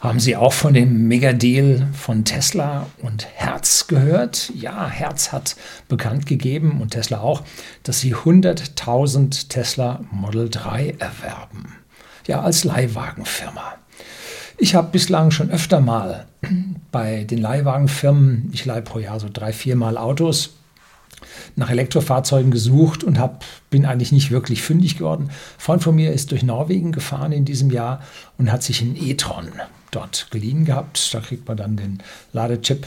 Haben 0.00 0.20
Sie 0.20 0.36
auch 0.36 0.52
von 0.52 0.74
dem 0.74 1.08
Megadeal 1.08 1.88
von 1.94 2.24
Tesla 2.24 2.86
und 3.00 3.26
Herz 3.34 3.86
gehört? 3.86 4.52
Ja, 4.54 4.88
Herz 4.88 5.32
hat 5.32 5.56
bekannt 5.88 6.26
gegeben 6.26 6.82
und 6.82 6.90
Tesla 6.90 7.20
auch, 7.20 7.42
dass 7.82 8.00
sie 8.00 8.14
100.000 8.14 9.48
Tesla 9.48 10.04
Model 10.10 10.50
3 10.50 10.96
erwerben. 10.98 11.76
Ja, 12.26 12.42
als 12.42 12.64
Leihwagenfirma. 12.64 13.76
Ich 14.58 14.74
habe 14.74 14.88
bislang 14.90 15.30
schon 15.30 15.50
öfter 15.50 15.80
mal 15.80 16.26
bei 16.92 17.24
den 17.24 17.38
Leihwagenfirmen, 17.38 18.50
ich 18.52 18.66
leihe 18.66 18.82
pro 18.82 18.98
Jahr 18.98 19.18
so 19.18 19.28
drei, 19.32 19.52
vier 19.52 19.76
Mal 19.76 19.96
Autos, 19.96 20.55
nach 21.56 21.70
Elektrofahrzeugen 21.70 22.50
gesucht 22.50 23.04
und 23.04 23.18
hab, 23.18 23.44
bin 23.70 23.86
eigentlich 23.86 24.12
nicht 24.12 24.30
wirklich 24.30 24.62
fündig 24.62 24.98
geworden. 24.98 25.28
Ein 25.28 25.60
Freund 25.60 25.82
von 25.82 25.94
mir 25.94 26.12
ist 26.12 26.30
durch 26.30 26.42
Norwegen 26.42 26.92
gefahren 26.92 27.32
in 27.32 27.44
diesem 27.44 27.70
Jahr 27.70 28.00
und 28.38 28.52
hat 28.52 28.62
sich 28.62 28.82
einen 28.82 28.96
e-tron 28.96 29.48
dort 29.90 30.28
geliehen 30.30 30.64
gehabt. 30.64 31.12
Da 31.12 31.20
kriegt 31.20 31.48
man 31.48 31.56
dann 31.56 31.76
den 31.76 32.02
Ladechip, 32.32 32.86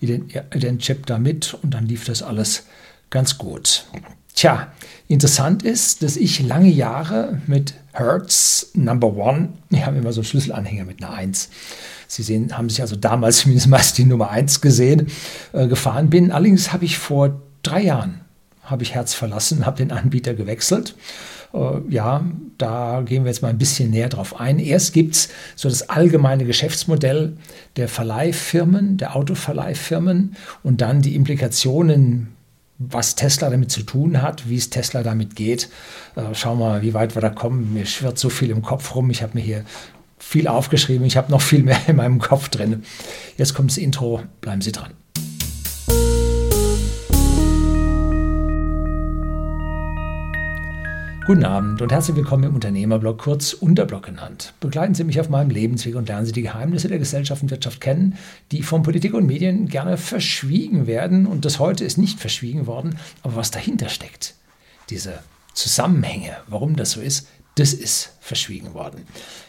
den 0.00 0.78
Chip 0.78 1.06
da 1.06 1.18
mit 1.18 1.54
und 1.62 1.72
dann 1.72 1.86
lief 1.86 2.04
das 2.04 2.22
alles 2.22 2.66
ganz 3.10 3.38
gut. 3.38 3.86
Tja, 4.34 4.72
interessant 5.08 5.62
ist, 5.62 6.02
dass 6.02 6.16
ich 6.16 6.40
lange 6.40 6.70
Jahre 6.70 7.40
mit 7.46 7.74
Hertz 7.92 8.70
Number 8.74 9.14
One, 9.14 9.50
wir 9.68 9.84
haben 9.84 9.96
immer 9.96 10.12
so 10.12 10.22
Schlüsselanhänger 10.22 10.84
mit 10.84 11.02
einer 11.02 11.12
1. 11.12 11.50
Sie 12.08 12.22
sehen, 12.22 12.56
haben 12.56 12.68
sich 12.68 12.80
also 12.80 12.96
damals 12.96 13.38
zumindest 13.42 13.68
meist 13.68 13.98
die 13.98 14.04
Nummer 14.04 14.30
1 14.30 14.60
gesehen, 14.60 15.08
äh, 15.52 15.66
gefahren 15.68 16.10
bin. 16.10 16.32
Allerdings 16.32 16.72
habe 16.72 16.84
ich 16.84 16.98
vor 16.98 17.42
drei 17.62 17.82
Jahren 17.82 18.20
habe 18.62 18.82
ich 18.82 18.94
Herz 18.94 19.14
verlassen, 19.14 19.66
habe 19.66 19.78
den 19.78 19.92
Anbieter 19.92 20.34
gewechselt. 20.34 20.94
Äh, 21.52 21.80
ja, 21.88 22.24
da 22.58 23.02
gehen 23.04 23.24
wir 23.24 23.30
jetzt 23.30 23.42
mal 23.42 23.48
ein 23.48 23.58
bisschen 23.58 23.90
näher 23.90 24.08
drauf 24.08 24.40
ein. 24.40 24.58
Erst 24.58 24.92
gibt 24.92 25.14
es 25.14 25.28
so 25.56 25.68
das 25.68 25.88
allgemeine 25.88 26.44
Geschäftsmodell 26.44 27.36
der 27.76 27.88
Verleihfirmen, 27.88 28.96
der 28.96 29.16
Autoverleihfirmen 29.16 30.36
und 30.62 30.80
dann 30.80 31.02
die 31.02 31.14
Implikationen, 31.14 32.28
was 32.78 33.14
Tesla 33.14 33.50
damit 33.50 33.70
zu 33.70 33.82
tun 33.82 34.22
hat, 34.22 34.48
wie 34.48 34.56
es 34.56 34.70
Tesla 34.70 35.02
damit 35.02 35.36
geht. 35.36 35.68
Äh, 36.16 36.34
schauen 36.34 36.58
wir 36.58 36.68
mal, 36.68 36.82
wie 36.82 36.94
weit 36.94 37.14
wir 37.14 37.22
da 37.22 37.30
kommen. 37.30 37.74
Mir 37.74 37.86
schwirrt 37.86 38.18
so 38.18 38.28
viel 38.28 38.50
im 38.50 38.62
Kopf 38.62 38.94
rum. 38.94 39.10
Ich 39.10 39.22
habe 39.22 39.34
mir 39.34 39.44
hier 39.44 39.64
viel 40.18 40.48
aufgeschrieben. 40.48 41.04
Ich 41.06 41.16
habe 41.16 41.30
noch 41.30 41.42
viel 41.42 41.62
mehr 41.62 41.80
in 41.88 41.96
meinem 41.96 42.20
Kopf 42.20 42.48
drin. 42.48 42.84
Jetzt 43.36 43.54
kommt 43.54 43.70
das 43.70 43.78
Intro. 43.78 44.22
Bleiben 44.40 44.62
Sie 44.62 44.72
dran. 44.72 44.92
Guten 51.24 51.44
Abend 51.44 51.80
und 51.80 51.92
herzlich 51.92 52.16
willkommen 52.16 52.42
im 52.42 52.54
Unternehmerblog, 52.56 53.16
kurz 53.16 53.52
Unterblog 53.52 54.02
genannt. 54.02 54.54
Begleiten 54.58 54.96
Sie 54.96 55.04
mich 55.04 55.20
auf 55.20 55.28
meinem 55.28 55.50
Lebensweg 55.50 55.94
und 55.94 56.08
lernen 56.08 56.26
Sie 56.26 56.32
die 56.32 56.42
Geheimnisse 56.42 56.88
der 56.88 56.98
Gesellschaft 56.98 57.44
und 57.44 57.52
Wirtschaft 57.52 57.80
kennen, 57.80 58.18
die 58.50 58.64
von 58.64 58.82
Politik 58.82 59.14
und 59.14 59.26
Medien 59.26 59.68
gerne 59.68 59.98
verschwiegen 59.98 60.88
werden. 60.88 61.26
Und 61.26 61.44
das 61.44 61.60
heute 61.60 61.84
ist 61.84 61.96
nicht 61.96 62.18
verschwiegen 62.18 62.66
worden, 62.66 62.98
aber 63.22 63.36
was 63.36 63.52
dahinter 63.52 63.88
steckt, 63.88 64.34
diese 64.90 65.20
Zusammenhänge, 65.54 66.38
warum 66.48 66.74
das 66.74 66.90
so 66.90 67.00
ist, 67.00 67.28
das 67.54 67.72
ist 67.72 68.16
verschwiegen 68.20 68.74
worden. 68.74 69.02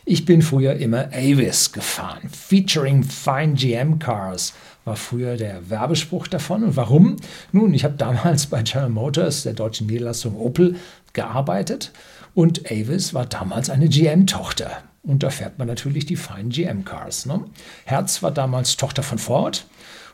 Ich 0.05 0.25
bin 0.25 0.43
früher 0.43 0.75
immer 0.75 1.07
Avis 1.11 1.71
gefahren, 1.71 2.29
featuring 2.29 3.01
fine 3.01 3.53
GM 3.53 3.97
Cars 3.97 4.53
war 4.85 4.95
früher 4.95 5.37
der 5.37 5.69
Werbespruch 5.69 6.27
davon. 6.27 6.63
Und 6.63 6.75
warum? 6.75 7.17
Nun, 7.51 7.73
ich 7.73 7.83
habe 7.83 7.95
damals 7.95 8.47
bei 8.47 8.61
General 8.63 8.89
Motors, 8.89 9.43
der 9.43 9.53
deutschen 9.53 9.87
Niederlassung 9.87 10.35
Opel, 10.35 10.75
gearbeitet 11.13 11.91
und 12.33 12.71
Avis 12.71 13.13
war 13.13 13.25
damals 13.25 13.69
eine 13.69 13.87
GM-Tochter. 13.87 14.71
Und 15.03 15.21
da 15.21 15.29
fährt 15.29 15.59
man 15.59 15.67
natürlich 15.67 16.05
die 16.05 16.15
feinen 16.15 16.49
GM-Cars. 16.49 17.25
Ne? 17.25 17.43
Herz 17.85 18.23
war 18.23 18.31
damals 18.31 18.77
Tochter 18.77 19.03
von 19.03 19.19
Ford 19.19 19.67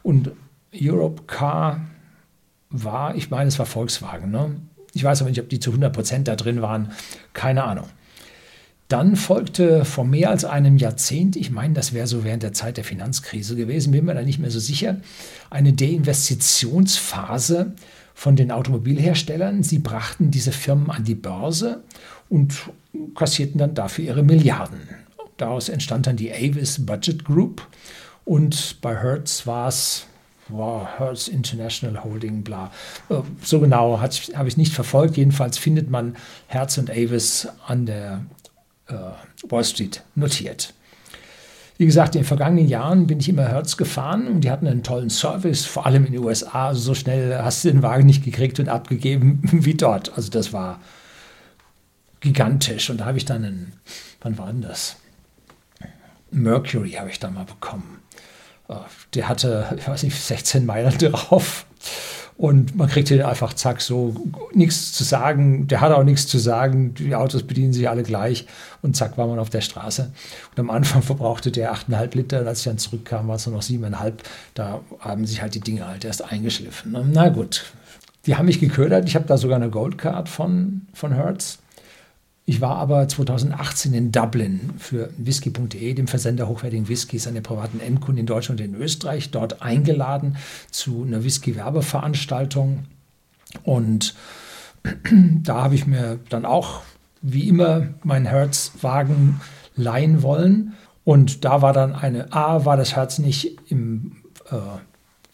und 0.03 0.31
Europe 0.73 1.23
Car 1.28 1.81
war, 2.70 3.16
ich 3.16 3.30
meine, 3.30 3.48
es 3.48 3.59
war 3.59 3.66
Volkswagen. 3.66 4.31
Ne? 4.31 4.55
Ich 4.94 5.04
weiß 5.04 5.21
aber 5.21 5.30
nicht, 5.30 5.39
ob 5.39 5.49
die 5.49 5.60
zu 5.60 5.71
100% 5.71 6.23
da 6.23 6.36
drin 6.36 6.61
waren. 6.61 6.92
Keine 7.33 7.64
Ahnung. 7.64 7.86
Dann 8.89 9.16
folgte 9.16 9.86
vor 9.86 10.04
mehr 10.04 10.32
als 10.32 10.45
einem 10.45 10.77
Jahrzehnt, 10.77 11.36
ich 11.36 11.52
meine, 11.52 11.76
das 11.76 11.94
wäre 11.94 12.08
so 12.08 12.23
während 12.23 12.42
der 12.42 12.54
Zeit 12.54 12.77
der 12.77 12.83
Finanzkrise 12.83 13.55
gewesen, 13.55 13.92
bin 13.92 14.05
mir 14.05 14.16
da 14.16 14.23
nicht 14.23 14.39
mehr 14.39 14.50
so 14.50 14.60
sicher, 14.60 14.98
eine 15.52 15.73
Deinvestitionsphase 15.73 17.73
von 18.16 18.36
den 18.36 18.52
Automobilherstellern. 18.52 19.61
Sie 19.61 19.77
brachten 19.77 20.32
diese 20.32 20.52
Firmen 20.52 20.89
an 20.89 21.04
die 21.04 21.14
Börse 21.14 21.83
und 22.30 22.55
kassierten 23.14 23.60
dann 23.60 23.76
dafür 23.76 24.05
ihre 24.05 24.23
Milliarden. 24.23 24.80
Daraus 25.38 25.70
entstand 25.70 26.08
dann 26.08 26.17
die 26.17 26.33
Avis 26.33 26.83
Budget 26.83 27.23
Group 27.23 27.67
und 28.26 28.82
bei 28.82 29.00
Hertz 29.00 29.45
war 29.45 29.67
es 29.67 30.08
wow, 30.50 30.88
Hertz 30.98 31.27
International 31.27 32.04
Holding, 32.04 32.42
bla. 32.42 32.71
Äh, 33.10 33.17
so 33.44 33.60
genau 33.60 34.02
habe 34.02 34.48
ich 34.48 34.58
nicht 34.58 34.73
verfolgt. 34.73 35.16
Jedenfalls 35.16 35.60
findet 35.60 35.92
man 35.92 36.16
Hertz 36.48 36.80
und 36.80 36.89
Avis 36.89 37.48
an 37.67 37.86
der 37.86 38.26
Wall 39.48 39.64
Street 39.64 40.04
notiert. 40.16 40.73
Wie 41.77 41.86
gesagt, 41.86 42.16
in 42.16 42.23
den 42.23 42.27
vergangenen 42.27 42.67
Jahren 42.67 43.08
bin 43.08 43.22
ich 43.22 43.30
immer 43.30 43.48
Hertz 43.48 43.77
gefahren 43.77 44.27
und 44.27 44.42
die 44.42 44.52
hatten 44.52 44.67
einen 44.67 44.83
tollen 44.83 45.10
Service, 45.10 45.66
vor 45.66 45.86
allem 45.86 46.05
in 46.05 46.11
den 46.11 46.23
USA. 46.23 46.76
So 46.76 46.94
schnell 46.94 47.39
hast 47.42 47.64
du 47.64 47.72
den 47.72 47.82
Wagen 47.82 48.05
nicht 48.05 48.26
gekriegt 48.26 48.60
und 48.60 48.67
abgegeben 48.67 49.39
wie 49.52 49.76
dort. 49.76 50.17
Also 50.17 50.30
das 50.30 50.52
war 50.52 50.82
gigantisch. 52.20 52.89
Und 52.89 52.98
da 52.98 53.05
habe 53.05 53.17
ich 53.17 53.23
dann 53.23 53.45
einen, 53.45 53.73
wann 54.20 54.38
war 54.38 54.48
denn 54.48 54.61
das? 54.61 54.98
Mercury 56.32 56.92
habe 56.92 57.10
ich 57.10 57.20
da 57.20 57.30
mal 57.30 57.45
bekommen. 57.45 58.02
Äh, 58.67 58.76
der 59.14 59.30
hatte, 59.30 59.73
ich 59.77 59.88
weiß 59.88 60.04
nicht, 60.04 60.21
16 60.21 60.66
Meilen 60.66 60.98
drauf. 60.98 61.66
Und 62.39 62.77
man 62.77 62.88
kriegt 62.88 63.10
hier 63.10 63.27
einfach 63.27 63.52
zack 63.52 63.82
so 63.82 64.16
nichts 64.54 64.94
zu 64.94 65.04
sagen. 65.04 65.67
Der 65.67 65.82
hat 65.82 65.92
auch 65.92 66.05
nichts 66.05 66.26
zu 66.26 66.38
sagen. 66.38 66.94
Die 66.94 67.14
Autos 67.14 67.44
bedienen 67.44 67.73
sich 67.73 67.89
alle 67.89 68.02
gleich. 68.02 68.45
Und 68.82 68.95
zack 68.95 69.17
war 69.17 69.27
man 69.27 69.39
auf 69.39 69.50
der 69.50 69.60
Straße. 69.60 70.10
Und 70.52 70.58
am 70.58 70.70
Anfang 70.70 71.02
verbrauchte 71.02 71.52
der 71.52 71.73
8,5 71.73 72.16
Liter. 72.16 72.39
Und 72.39 72.48
als 72.48 72.60
ich 72.60 72.64
dann 72.64 72.77
zurückkam, 72.77 73.27
war 73.27 73.36
es 73.36 73.45
nur 73.45 73.58
noch 73.58 73.61
7,5. 73.61 74.14
Da 74.54 74.80
haben 75.02 75.26
sich 75.26 75.42
halt 75.42 75.54
die 75.54 75.60
Dinge 75.60 75.86
halt 75.86 76.05
erst 76.05 76.23
eingeschliffen. 76.23 77.10
Na 77.11 77.27
gut. 77.27 77.73
Die 78.26 78.38
haben 78.38 78.45
mich 78.45 78.61
geködert. 78.61 79.10
Ich 79.10 79.16
habe 79.16 79.26
da 79.26 79.38
sogar 79.38 79.58
eine 79.58 79.70
Goldcard 79.70 80.30
von, 80.30 80.83
von 80.94 81.11
Hertz. 81.11 81.58
Ich 82.49 82.61
war 82.61 82.77
aber 82.77 83.08
2018 83.08 83.93
in 83.93 84.11
Dublin 84.11 84.71
für 84.80 85.11
whisky.de, 85.17 85.93
dem 85.93 86.08
Versender 86.08 86.48
hochwertigen 86.48 86.89
Whiskys 86.89 87.27
an 87.27 87.36
den 87.36 87.43
privaten 87.43 87.80
Endkunden 87.80 88.21
in 88.21 88.26
Deutschland 88.26 88.60
und 88.60 88.65
in 88.65 88.73
Österreich, 88.73 89.30
dort 89.30 89.61
eingeladen 89.61 90.36
zu 90.71 91.04
einer 91.04 91.23
Whisky-Werbeveranstaltung. 91.23 92.86
Und 93.61 94.15
da 95.43 95.61
habe 95.61 95.76
ich 95.76 95.86
mir 95.86 96.17
dann 96.30 96.43
auch, 96.43 96.82
wie 97.21 97.48
immer, 97.48 97.89
meinen 98.02 98.26
Herzwagen 98.26 99.42
leihen 99.76 100.23
wollen. 100.23 100.73
Und 101.04 101.45
da 101.45 101.61
war 101.61 101.73
dann 101.73 101.93
eine 101.93 102.33
A, 102.33 102.65
war 102.65 102.77
das 102.77 102.95
Herz 102.95 103.20
nicht 103.20 103.59
im 103.70 104.23
äh, 104.49 104.55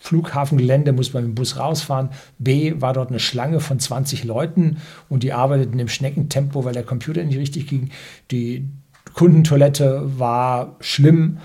Flughafengelände, 0.06 0.94
muss 0.94 1.14
man 1.14 1.24
mit 1.24 1.32
dem 1.32 1.36
Bus 1.36 1.58
rausfahren. 1.58 2.10
B, 2.38 2.76
war 2.80 2.94
dort 2.94 3.10
eine 3.10 3.20
Schlange 3.20 3.60
von 3.60 3.80
20 3.80 4.24
Leuten 4.24 4.78
und 5.10 5.24
die 5.24 5.34
arbeiteten 5.34 5.80
im 5.80 5.88
Schneckentempo, 5.88 6.64
weil 6.64 6.74
der 6.74 6.84
Computer 6.84 7.24
nicht 7.24 7.40
richtig 7.40 7.68
ging. 7.68 7.90
Die 8.30 8.70
Kundentoilette 9.16 10.04
war 10.20 10.76
schlimm. 10.80 11.40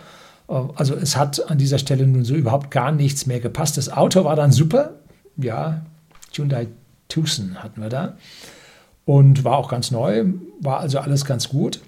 Also 0.46 0.94
es 0.94 1.16
hat 1.16 1.50
an 1.50 1.56
dieser 1.56 1.78
Stelle 1.78 2.06
nun 2.06 2.24
so 2.24 2.34
überhaupt 2.34 2.70
gar 2.70 2.92
nichts 2.92 3.24
mehr 3.24 3.40
gepasst. 3.40 3.78
Das 3.78 3.90
Auto 3.90 4.24
war 4.24 4.36
dann 4.36 4.52
super. 4.52 4.96
Ja, 5.38 5.80
Hyundai 6.34 6.66
Tucson 7.08 7.62
hatten 7.62 7.80
wir 7.80 7.88
da. 7.88 8.18
Und 9.06 9.42
war 9.42 9.56
auch 9.56 9.70
ganz 9.70 9.90
neu, 9.90 10.24
war 10.60 10.80
also 10.80 10.98
alles 10.98 11.24
ganz 11.24 11.48
gut. 11.48 11.80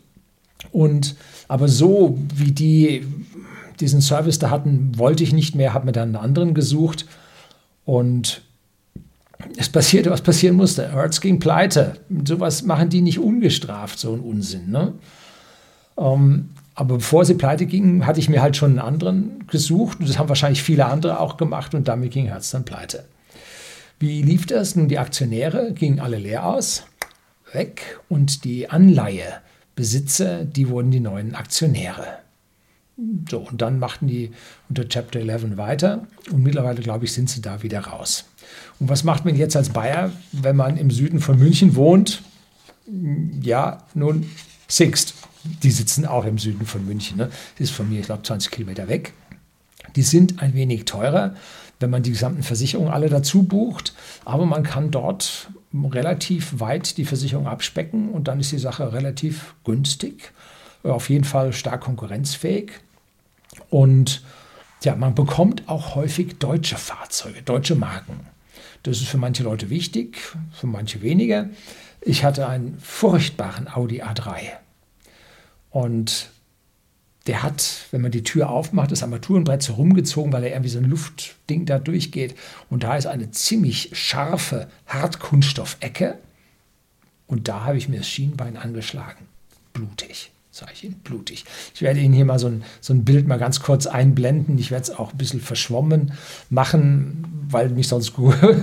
Und 0.71 1.17
aber 1.49 1.69
so 1.69 2.19
wie 2.35 2.53
die 2.53 3.05
diesen 3.83 4.01
Service 4.01 4.39
da 4.39 4.51
hatten, 4.51 4.97
wollte 4.97 5.23
ich 5.23 5.33
nicht 5.33 5.55
mehr, 5.55 5.75
habe 5.75 5.87
mir 5.87 5.93
dann 5.93 6.15
einen 6.15 6.25
anderen 6.25 6.55
gesucht 6.55 7.07
und 7.85 8.43
es 9.57 9.69
passierte, 9.69 10.11
was 10.11 10.23
passieren 10.23 10.57
musste. 10.57 10.93
Hertz 10.93 11.21
ging 11.21 11.41
pleite. 11.41 11.95
Sowas 12.25 12.63
machen 12.63 12.89
die 12.89 13.03
nicht 13.03 13.19
ungestraft, 13.19 13.99
so 13.99 14.15
ein 14.15 14.21
Unsinn. 14.21 14.71
Ne? 14.71 14.95
Ähm, 15.99 16.51
aber 16.75 16.97
bevor 16.97 17.25
sie 17.25 17.35
pleite 17.35 17.67
gingen, 17.67 18.07
hatte 18.07 18.21
ich 18.21 18.29
mir 18.29 18.41
halt 18.41 18.57
schon 18.57 18.71
einen 18.71 18.79
anderen 18.79 19.47
gesucht 19.47 20.01
und 20.01 20.09
das 20.09 20.19
haben 20.19 20.29
wahrscheinlich 20.29 20.63
viele 20.63 20.87
andere 20.87 21.21
auch 21.21 21.37
gemacht 21.37 21.75
und 21.75 21.89
damit 21.89 22.13
ging 22.13 22.27
Hertz 22.27 22.51
dann 22.51 22.65
pleite. 22.65 23.05
Wie 23.99 24.23
lief 24.23 24.47
das? 24.47 24.75
Nun, 24.75 24.89
die 24.89 24.99
Aktionäre 24.99 25.73
gingen 25.75 26.01
alle 26.01 26.19
leer 26.19 26.47
aus, 26.47 26.85
weg 27.53 28.01
und 28.09 28.45
die 28.45 28.71
Anleihebesitzer, 28.71 30.45
die 30.45 30.69
wurden 30.69 30.91
die 30.91 31.01
neuen 31.01 31.35
Aktionäre. 31.35 32.22
So, 33.31 33.39
und 33.39 33.63
dann 33.63 33.79
machten 33.79 34.07
die 34.07 34.33
unter 34.69 34.87
Chapter 34.89 35.21
11 35.21 35.57
weiter 35.57 36.07
und 36.31 36.43
mittlerweile, 36.43 36.83
glaube 36.83 37.07
ich, 37.07 37.13
sind 37.13 37.31
sie 37.31 37.41
da 37.41 37.63
wieder 37.63 37.81
raus. 37.81 38.27
Und 38.79 38.89
was 38.89 39.03
macht 39.03 39.25
man 39.25 39.35
jetzt 39.35 39.57
als 39.57 39.71
Bayer, 39.71 40.13
wenn 40.33 40.57
man 40.57 40.77
im 40.77 40.91
Süden 40.91 41.21
von 41.21 41.39
München 41.39 41.75
wohnt? 41.75 42.23
Ja, 43.41 43.85
nun, 43.95 44.29
Sixt. 44.69 45.15
die 45.63 45.71
sitzen 45.71 46.05
auch 46.05 46.25
im 46.25 46.39
Süden 46.39 46.67
von 46.67 46.87
München. 46.87 47.17
Ne? 47.17 47.31
Das 47.59 47.69
ist 47.69 47.71
von 47.71 47.89
mir, 47.89 48.01
ich 48.01 48.07
glaube, 48.07 48.23
20 48.23 48.51
Kilometer 48.51 48.89
weg. 48.89 49.13
Die 49.97 50.03
sind 50.03 50.41
ein 50.43 50.55
wenig 50.55 50.85
teurer, 50.85 51.35
wenn 51.81 51.91
man 51.91 52.03
die 52.03 52.11
gesamten 52.11 52.43
Versicherungen 52.43 52.93
alle 52.93 53.09
dazu 53.09 53.43
bucht. 53.43 53.95
Aber 54.25 54.47
man 54.47 54.63
kann 54.63 54.91
dort 54.91 55.51
relativ 55.75 56.61
weit 56.61 56.97
die 56.99 57.05
Versicherung 57.05 57.47
abspecken 57.47 58.11
und 58.11 58.29
dann 58.29 58.41
ist 58.41 58.53
die 58.53 58.59
Sache 58.59 58.93
relativ 58.93 59.55
günstig. 59.65 60.33
Auf 60.83 61.11
jeden 61.11 61.25
Fall 61.25 61.53
stark 61.53 61.83
konkurrenzfähig. 61.83 62.73
Und 63.71 64.23
ja, 64.83 64.97
man 64.97 65.15
bekommt 65.15 65.69
auch 65.69 65.95
häufig 65.95 66.39
deutsche 66.39 66.77
Fahrzeuge, 66.77 67.43
deutsche 67.43 67.75
Marken. 67.75 68.27
Das 68.83 69.01
ist 69.01 69.09
für 69.09 69.19
manche 69.19 69.45
Leute 69.45 69.71
wichtig, 69.71 70.19
für 70.53 70.67
manche 70.67 71.03
weniger. 71.03 71.49
Ich 72.01 72.25
hatte 72.25 72.49
einen 72.49 72.79
furchtbaren 72.81 73.73
Audi 73.73 74.03
A3. 74.03 74.39
Und 75.71 76.31
der 77.29 77.45
hat, 77.45 77.87
wenn 77.93 78.01
man 78.01 78.11
die 78.11 78.25
Tür 78.25 78.51
aufmacht, 78.51 78.91
das 78.91 79.05
Armaturenbrett 79.05 79.63
so 79.63 79.75
rumgezogen, 79.75 80.33
weil 80.33 80.43
er 80.43 80.51
irgendwie 80.51 80.71
so 80.71 80.79
ein 80.79 80.91
Luftding 80.91 81.67
da 81.67 81.79
durchgeht. 81.79 82.35
Und 82.69 82.83
da 82.83 82.97
ist 82.97 83.07
eine 83.07 83.31
ziemlich 83.31 83.91
scharfe 83.93 84.69
Hartkunststoffecke. 84.89 86.19
Und 87.29 87.47
da 87.47 87.65
habe 87.65 87.79
ich 87.79 87.89
mir 87.89 87.99
das 87.99 88.09
Schienbein 88.09 88.57
angeschlagen. 88.57 89.29
Blutig, 89.73 90.33
sage 90.53 90.73
ich 90.75 90.85
Ihnen, 90.85 91.01
blutig. 91.03 91.45
Ich 91.75 91.83
werde 91.83 91.99
Ihnen 91.99 92.15
hier 92.15 92.25
mal 92.25 92.39
so 92.39 92.47
ein, 92.47 92.63
so 92.81 92.93
ein 92.93 93.05
Bild 93.05 93.27
mal 93.27 93.39
ganz 93.39 93.61
kurz 93.61 93.87
einblenden. 93.87 94.59
Ich 94.59 94.71
werde 94.71 94.85
es 94.85 94.91
auch 94.91 95.13
ein 95.13 95.19
bisschen 95.19 95.41
verschwommen 95.41 96.13
machen, 96.51 97.47
weil 97.49 97.71
mich 97.71 97.89
sonst 97.89 98.13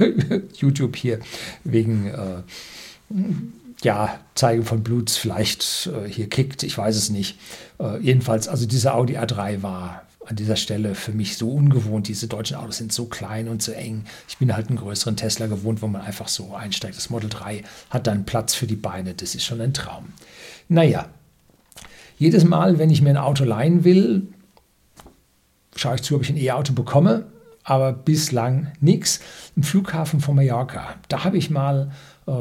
YouTube 0.55 0.95
hier 0.95 1.19
wegen... 1.63 2.07
Äh, 2.07 2.43
ja, 3.81 4.19
Zeige 4.35 4.63
von 4.63 4.83
Bluts 4.83 5.17
vielleicht 5.17 5.87
äh, 5.87 6.07
hier 6.07 6.27
kickt, 6.29 6.63
ich 6.63 6.77
weiß 6.77 6.95
es 6.95 7.09
nicht. 7.09 7.39
Äh, 7.79 7.97
jedenfalls, 7.99 8.47
also 8.47 8.65
dieser 8.65 8.95
Audi 8.95 9.17
A3 9.17 9.61
war 9.63 10.03
an 10.25 10.35
dieser 10.35 10.57
Stelle 10.57 10.95
für 10.95 11.11
mich 11.11 11.37
so 11.37 11.49
ungewohnt. 11.49 12.07
Diese 12.07 12.27
deutschen 12.27 12.57
Autos 12.57 12.77
sind 12.77 12.93
so 12.93 13.05
klein 13.05 13.47
und 13.47 13.63
so 13.63 13.71
eng. 13.71 14.05
Ich 14.27 14.37
bin 14.37 14.55
halt 14.55 14.67
einen 14.67 14.77
größeren 14.77 15.15
Tesla 15.15 15.47
gewohnt, 15.47 15.81
wo 15.81 15.87
man 15.87 16.01
einfach 16.01 16.27
so 16.27 16.53
einsteigt. 16.53 16.97
Das 16.97 17.09
Model 17.09 17.29
3 17.29 17.63
hat 17.89 18.05
dann 18.05 18.25
Platz 18.25 18.53
für 18.53 18.67
die 18.67 18.75
Beine. 18.75 19.15
Das 19.15 19.33
ist 19.33 19.43
schon 19.43 19.61
ein 19.61 19.73
Traum. 19.73 20.09
Naja, 20.67 21.09
jedes 22.19 22.43
Mal, 22.43 22.77
wenn 22.77 22.89
ich 22.89 23.01
mir 23.01 23.11
ein 23.11 23.17
Auto 23.17 23.45
leihen 23.45 23.85
will, 23.85 24.27
schaue 25.75 25.95
ich 25.95 26.03
zu, 26.03 26.15
ob 26.15 26.21
ich 26.21 26.29
ein 26.29 26.37
E-Auto 26.37 26.73
bekomme. 26.73 27.25
Aber 27.63 27.93
bislang 27.93 28.71
nichts. 28.81 29.21
Im 29.55 29.63
Flughafen 29.63 30.19
von 30.19 30.35
Mallorca, 30.35 30.95
da 31.07 31.23
habe 31.23 31.37
ich 31.37 31.49
mal 31.49 31.91
äh, 32.27 32.31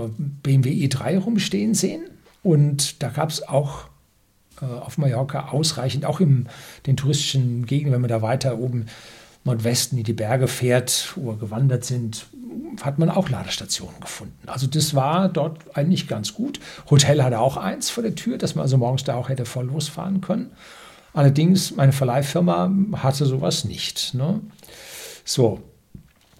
BMW 0.42 0.70
i3 0.86 1.18
rumstehen 1.18 1.74
sehen. 1.74 2.02
Und 2.42 3.02
da 3.02 3.08
gab 3.08 3.30
es 3.30 3.46
auch 3.46 3.88
äh, 4.60 4.64
auf 4.64 4.98
Mallorca 4.98 5.48
ausreichend, 5.50 6.04
auch 6.06 6.20
in 6.20 6.48
den 6.86 6.96
touristischen 6.96 7.66
Gegenden, 7.66 7.94
wenn 7.94 8.00
man 8.00 8.10
da 8.10 8.22
weiter 8.22 8.58
oben 8.58 8.86
Nordwesten 9.44 9.98
in 9.98 10.04
die 10.04 10.12
Berge 10.12 10.48
fährt 10.48 11.14
oder 11.16 11.36
gewandert 11.36 11.84
sind, 11.84 12.26
hat 12.82 12.98
man 12.98 13.10
auch 13.10 13.28
Ladestationen 13.28 14.00
gefunden. 14.00 14.36
Also 14.46 14.66
das 14.66 14.94
war 14.94 15.28
dort 15.28 15.76
eigentlich 15.76 16.06
ganz 16.06 16.34
gut. 16.34 16.60
Hotel 16.90 17.22
hatte 17.22 17.40
auch 17.40 17.56
eins 17.56 17.90
vor 17.90 18.02
der 18.02 18.14
Tür, 18.14 18.38
dass 18.38 18.54
man 18.54 18.62
also 18.62 18.76
morgens 18.76 19.04
da 19.04 19.14
auch 19.14 19.28
hätte 19.28 19.44
voll 19.46 19.66
losfahren 19.66 20.20
können. 20.20 20.52
Allerdings, 21.14 21.74
meine 21.74 21.92
Verleihfirma 21.92 22.70
hatte 22.96 23.26
sowas 23.26 23.64
nicht. 23.64 24.14
Ne? 24.14 24.40
So, 25.24 25.62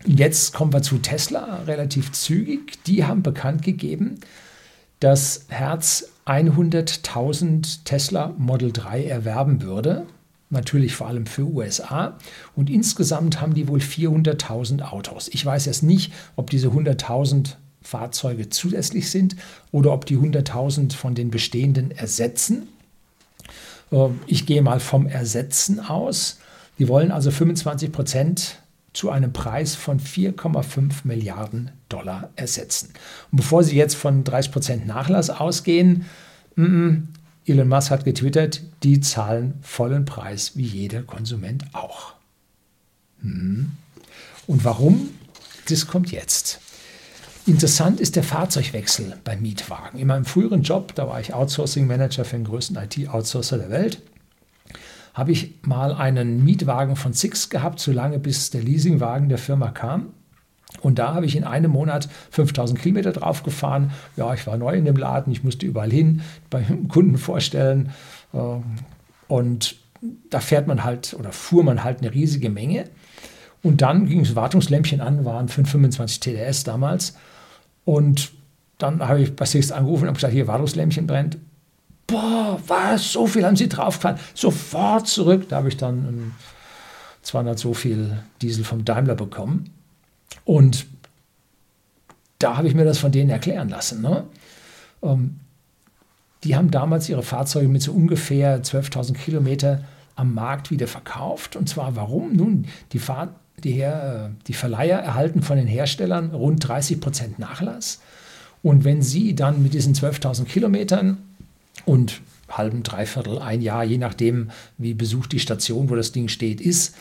Jetzt 0.07 0.55
kommen 0.55 0.73
wir 0.73 0.83
zu 0.83 0.99
Tesla, 0.99 1.63
relativ 1.67 2.13
zügig. 2.13 2.83
Die 2.85 3.05
haben 3.05 3.23
bekannt 3.23 3.63
gegeben, 3.63 4.21
dass 5.01 5.47
Herz 5.49 6.11
100.000 6.27 7.85
Tesla 7.85 8.35
Model 8.39 8.73
3 8.73 9.05
erwerben 9.05 9.63
würde. 9.63 10.07
Natürlich 10.51 10.95
vor 10.95 11.09
allem 11.09 11.27
für 11.27 11.43
USA. 11.43 12.17
Und 12.57 12.71
insgesamt 12.71 13.41
haben 13.41 13.55
die 13.55 13.69
wohl 13.69 13.81
400.000 13.81 14.83
Autos. 14.83 15.29
Ich 15.29 15.45
weiß 15.45 15.67
jetzt 15.67 15.83
nicht, 15.83 16.13
ob 16.37 16.51
diese 16.51 16.69
100.000 16.69 17.57
Fahrzeuge 17.83 18.49
zusätzlich 18.49 19.11
sind 19.11 19.37
oder 19.73 19.93
ob 19.93 20.07
die 20.07 20.17
100.000 20.17 20.95
von 20.95 21.15
den 21.15 21.31
bestehenden 21.31 21.91
ersetzen. 21.91 22.69
Äh, 23.91 24.09
ich 24.27 24.47
gehe 24.47 24.63
mal 24.63 24.81
vom 24.81 25.07
Ersetzen 25.07 25.81
aus. 25.81 26.39
Die 26.79 26.89
wollen 26.89 27.11
also 27.11 27.31
25 27.31 27.93
Prozent 27.93 28.59
zu 28.93 29.11
einem 29.11 29.33
Preis 29.33 29.75
von 29.75 30.01
4,5 30.01 31.05
Milliarden 31.05 31.71
Dollar 31.89 32.31
ersetzen. 32.37 32.91
Und 33.31 33.37
bevor 33.37 33.63
Sie 33.63 33.77
jetzt 33.77 33.95
von 33.95 34.25
30 34.25 34.53
Prozent 34.53 34.87
Nachlass 34.87 35.31
ausgehen, 35.31 36.07
Elon 37.49 37.69
Musk 37.69 37.91
hat 37.91 38.05
getwittert, 38.05 38.63
die 38.83 39.01
zahlen 39.01 39.55
vollen 39.63 40.05
Preis 40.05 40.57
wie 40.57 40.67
jeder 40.67 41.03
Konsument 41.03 41.65
auch. 41.73 42.15
Hm. 43.23 43.73
Und 44.47 44.65
warum? 44.65 45.11
Das 45.69 45.87
kommt 45.87 46.11
jetzt. 46.11 46.61
Interessant 47.47 48.01
ist 48.01 48.17
der 48.17 48.25
Fahrzeugwechsel 48.25 49.17
beim 49.25 49.41
Mietwagen. 49.41 49.99
In 49.99 50.09
meinem 50.09 50.27
früheren 50.27 50.63
Job, 50.63 50.95
da 50.95 51.09
war 51.09 51.19
ich 51.21 51.33
Outsourcing 51.33 51.87
Manager 51.87 52.25
für 52.25 52.37
den 52.37 52.45
größten 52.45 52.77
IT-Outsourcer 52.77 53.57
der 53.57 53.71
Welt, 53.71 54.03
habe 55.15 55.33
ich 55.33 55.55
mal 55.63 55.95
einen 55.95 56.45
Mietwagen 56.45 56.95
von 56.95 57.13
Six 57.13 57.49
gehabt, 57.49 57.81
solange 57.81 58.19
bis 58.19 58.51
der 58.51 58.63
Leasingwagen 58.63 59.29
der 59.29 59.39
Firma 59.39 59.71
kam. 59.71 60.13
Und 60.81 60.99
da 60.99 61.15
habe 61.15 61.27
ich 61.27 61.35
in 61.35 61.45
einem 61.45 61.73
Monat 61.73 62.09
5000 62.31 62.81
Kilometer 62.81 63.13
drauf 63.13 63.43
gefahren. 63.43 63.93
Ja, 64.17 64.35
ich 64.35 64.47
war 64.47 64.57
neu 64.57 64.75
in 64.75 64.85
dem 64.85 64.97
Laden, 64.97 65.33
ich 65.33 65.43
musste 65.43 65.67
überall 65.67 65.91
hin, 65.91 66.23
beim 66.51 66.89
Kunden 66.89 67.19
vorstellen. 67.19 67.91
Ähm, 68.35 68.63
und 69.27 69.77
da 70.31 70.41
fährt 70.41 70.67
man 70.67 70.85
halt 70.85 71.15
oder 71.19 71.33
fuhr 71.33 71.65
man 71.65 71.83
halt 71.85 72.01
eine 72.01 72.13
riesige 72.13 72.51
Menge. 72.51 72.85
Und 73.63 73.83
dann 73.83 74.07
ging 74.07 74.23
das 74.23 74.37
Wartungslämpchen 74.37 75.01
an, 75.01 75.25
waren 75.25 75.49
525 75.49 76.21
TDS 76.21 76.65
damals. 76.65 77.17
Und 77.85 78.31
dann 78.79 79.07
habe 79.07 79.21
ich 79.21 79.35
bei 79.35 79.45
Six 79.45 79.73
angerufen 79.73 80.03
und 80.03 80.09
habe 80.09 80.17
gesagt, 80.17 80.33
hier 80.33 80.47
Wartungslämpchen 80.47 81.07
brennt 81.07 81.39
boah, 82.09 82.59
was, 82.67 83.13
so 83.13 83.29
viel 83.29 83.47
haben 83.47 83.55
sie 83.55 83.69
draufgefahren, 83.69 84.19
sofort 84.35 85.07
zurück. 85.07 85.49
Da 85.49 85.57
habe 85.57 85.69
ich 85.69 85.77
dann 85.77 85.99
ein 85.99 86.35
200 87.23 87.59
so 87.59 87.75
viel 87.75 88.19
Diesel 88.43 88.65
vom 88.65 88.85
Daimler 88.85 89.15
bekommen. 89.15 89.71
Und 90.45 90.87
da 92.39 92.57
habe 92.57 92.69
ich 92.69 92.75
mir 92.75 92.85
das 92.85 92.99
von 92.99 93.13
denen 93.13 93.31
erklären 93.31 93.69
lassen. 93.69 94.01
Ne? 94.01 94.25
Ähm, 95.03 95.41
die 96.45 96.57
haben 96.57 96.71
damals 96.71 97.09
ihre 97.09 97.23
Fahrzeuge 97.23 97.69
mit 97.69 97.83
so 97.83 97.93
ungefähr 97.93 98.63
12.000 98.63 99.15
Kilometer 99.15 99.85
am 100.15 100.35
Markt 100.35 100.71
wieder 100.71 100.87
verkauft. 100.87 101.57
Und 101.57 101.69
zwar 101.69 101.97
warum? 101.97 102.35
Nun, 102.35 102.67
die, 102.93 102.99
Fahr 102.99 103.35
die, 103.63 103.73
Her 103.73 104.31
äh, 104.31 104.45
die 104.47 104.55
Verleiher 104.55 104.99
erhalten 104.99 105.43
von 105.43 105.57
den 105.57 105.67
Herstellern 105.67 106.31
rund 106.31 106.67
30 106.67 107.01
Prozent 107.01 107.39
Nachlass. 107.39 108.01
Und 108.63 108.85
wenn 108.85 109.03
sie 109.03 109.35
dann 109.35 109.63
mit 109.63 109.75
diesen 109.75 109.95
12.000 109.95 110.45
Kilometern 110.45 111.19
und 111.85 112.21
halben, 112.49 112.83
dreiviertel, 112.83 113.39
ein 113.39 113.63
Jahr, 113.63 113.85
je 113.85 113.99
nachdem, 113.99 114.51
wie 114.79 114.95
besucht 114.95 115.33
die 115.33 115.39
Station, 115.39 115.91
wo 115.91 115.95
das 115.95 116.13
Ding 116.13 116.29
steht, 116.29 116.61
ist, 116.61 116.95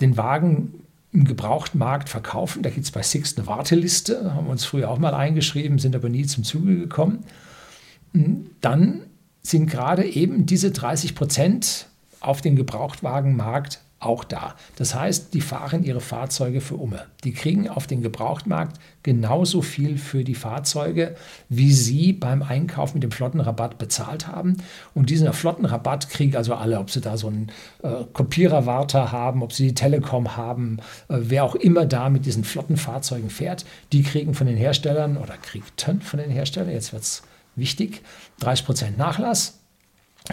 den 0.00 0.16
Wagen 0.16 0.74
im 1.12 1.24
Gebrauchtmarkt 1.24 2.08
verkaufen. 2.08 2.62
Da 2.62 2.70
gibt 2.70 2.84
es 2.84 2.90
bei 2.90 3.02
Six 3.02 3.36
eine 3.36 3.46
Warteliste, 3.46 4.34
haben 4.34 4.46
wir 4.46 4.52
uns 4.52 4.64
früher 4.64 4.90
auch 4.90 4.98
mal 4.98 5.14
eingeschrieben, 5.14 5.78
sind 5.78 5.94
aber 5.94 6.08
nie 6.08 6.26
zum 6.26 6.42
Zuge 6.44 6.76
gekommen. 6.76 7.24
Dann 8.60 9.02
sind 9.42 9.70
gerade 9.70 10.04
eben 10.04 10.46
diese 10.46 10.70
30 10.70 11.14
Prozent 11.14 11.88
auf 12.20 12.40
den 12.40 12.56
Gebrauchtwagenmarkt 12.56 13.80
auch 14.04 14.24
da. 14.24 14.54
Das 14.76 14.94
heißt, 14.94 15.34
die 15.34 15.40
fahren 15.40 15.84
ihre 15.84 16.00
Fahrzeuge 16.00 16.60
für 16.60 16.76
Umme. 16.76 17.06
Die 17.24 17.32
kriegen 17.32 17.68
auf 17.68 17.86
den 17.86 18.02
Gebrauchtmarkt 18.02 18.78
genauso 19.02 19.62
viel 19.62 19.98
für 19.98 20.24
die 20.24 20.34
Fahrzeuge, 20.34 21.16
wie 21.48 21.72
sie 21.72 22.12
beim 22.12 22.42
Einkauf 22.42 22.94
mit 22.94 23.02
dem 23.02 23.10
Flottenrabatt 23.10 23.78
bezahlt 23.78 24.26
haben. 24.26 24.58
Und 24.94 25.10
diesen 25.10 25.32
Flottenrabatt 25.32 26.08
kriegen 26.08 26.36
also 26.36 26.54
alle, 26.54 26.78
ob 26.78 26.90
sie 26.90 27.00
da 27.00 27.16
so 27.16 27.28
einen 27.28 27.50
äh, 27.82 28.04
Kopiererwarter 28.12 29.12
haben, 29.12 29.42
ob 29.42 29.52
sie 29.52 29.68
die 29.68 29.74
Telekom 29.74 30.36
haben, 30.36 30.78
äh, 31.08 31.16
wer 31.18 31.44
auch 31.44 31.54
immer 31.54 31.86
da 31.86 32.10
mit 32.10 32.26
diesen 32.26 32.44
Flottenfahrzeugen 32.44 33.30
fährt, 33.30 33.64
die 33.92 34.02
kriegen 34.02 34.34
von 34.34 34.46
den 34.46 34.56
Herstellern 34.56 35.16
oder 35.16 35.36
kriegten 35.36 36.00
von 36.00 36.18
den 36.18 36.30
Herstellern, 36.30 36.70
jetzt 36.70 36.92
wird 36.92 37.02
es 37.02 37.22
wichtig, 37.56 38.02
30% 38.40 38.96
Nachlass 38.96 39.61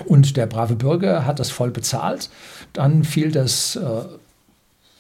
und 0.06 0.38
der 0.38 0.46
brave 0.46 0.76
Bürger 0.76 1.26
hat 1.26 1.40
das 1.40 1.50
voll 1.50 1.72
bezahlt. 1.72 2.30
Dann 2.74 3.04
fiel 3.04 3.32
das 3.32 3.76
äh, 3.76 4.04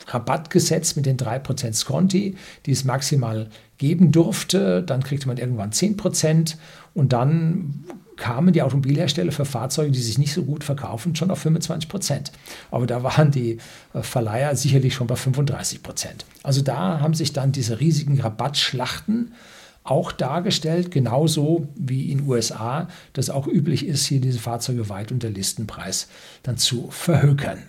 Rabattgesetz 0.07 0.95
mit 0.95 1.05
den 1.05 1.17
3% 1.17 1.73
Sconti, 1.73 2.35
die 2.65 2.71
es 2.71 2.83
maximal 2.83 3.49
geben 3.77 4.11
durfte. 4.11 4.83
Dann 4.83 5.03
kriegte 5.03 5.27
man 5.27 5.37
irgendwann 5.37 5.71
10% 5.71 6.55
und 6.93 7.13
dann 7.13 7.85
kamen 8.17 8.51
die 8.51 8.61
Automobilhersteller 8.61 9.31
für 9.31 9.45
Fahrzeuge, 9.45 9.91
die 9.91 9.99
sich 9.99 10.17
nicht 10.17 10.33
so 10.33 10.43
gut 10.43 10.63
verkaufen, 10.63 11.15
schon 11.15 11.31
auf 11.31 11.45
25% 11.45 12.31
Aber 12.69 12.85
da 12.85 13.01
waren 13.01 13.31
die 13.31 13.57
äh, 13.93 14.01
Verleiher 14.01 14.55
sicherlich 14.55 14.93
schon 14.93 15.07
bei 15.07 15.15
35% 15.15 15.79
Also 16.43 16.61
da 16.61 16.99
haben 16.99 17.13
sich 17.13 17.31
dann 17.31 17.51
diese 17.51 17.79
riesigen 17.79 18.19
Rabattschlachten 18.19 19.33
auch 19.89 20.11
dargestellt, 20.11 20.91
genauso 20.91 21.67
wie 21.75 22.11
in 22.11 22.27
USA 22.27 22.87
das 23.13 23.29
auch 23.29 23.47
üblich 23.47 23.85
ist, 23.85 24.05
hier 24.05 24.21
diese 24.21 24.39
Fahrzeuge 24.39 24.89
weit 24.89 25.11
unter 25.11 25.29
Listenpreis 25.29 26.07
dann 26.43 26.57
zu 26.57 26.89
verhökern. 26.91 27.63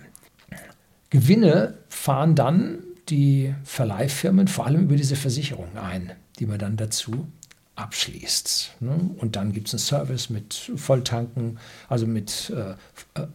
Gewinne 1.09 1.75
fahren 1.89 2.35
dann 2.35 2.79
die 3.09 3.53
Verleihfirmen 3.63 4.47
vor 4.47 4.65
allem 4.65 4.83
über 4.83 4.95
diese 4.95 5.15
Versicherung 5.15 5.77
ein, 5.77 6.13
die 6.39 6.45
man 6.45 6.59
dann 6.59 6.77
dazu 6.77 7.27
abschließt. 7.75 8.77
Ne? 8.79 9.11
Und 9.17 9.35
dann 9.35 9.51
gibt 9.51 9.67
es 9.67 9.73
einen 9.73 9.79
Service 9.79 10.29
mit 10.29 10.71
Volltanken, 10.75 11.59
also 11.89 12.05
mit 12.05 12.53
äh, 12.55 12.71
äh, 13.19 13.27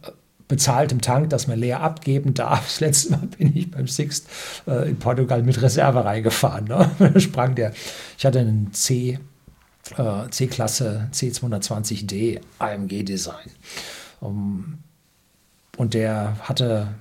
bezahltem 0.47 1.01
Tank, 1.01 1.29
dass 1.29 1.47
man 1.47 1.59
leer 1.59 1.81
abgeben 1.81 2.33
darf. 2.33 2.63
Das 2.65 2.79
letzte 2.79 3.11
Mal 3.11 3.27
bin 3.37 3.55
ich 3.55 3.69
beim 3.69 3.87
Sixt 3.87 4.27
äh, 4.65 4.89
in 4.89 4.97
Portugal 4.97 5.43
mit 5.43 5.61
Reserve 5.61 6.05
reingefahren. 6.05 6.65
Ne? 6.65 7.19
Sprang 7.19 7.55
der, 7.55 7.73
ich 8.17 8.25
hatte 8.25 8.39
einen 8.39 8.73
C, 8.73 9.19
äh, 9.97 10.29
C-Klasse 10.29 11.09
C220D 11.13 12.39
AMG-Design. 12.59 13.51
Um, 14.19 14.79
und 15.75 15.93
der 15.93 16.37
hatte 16.41 16.95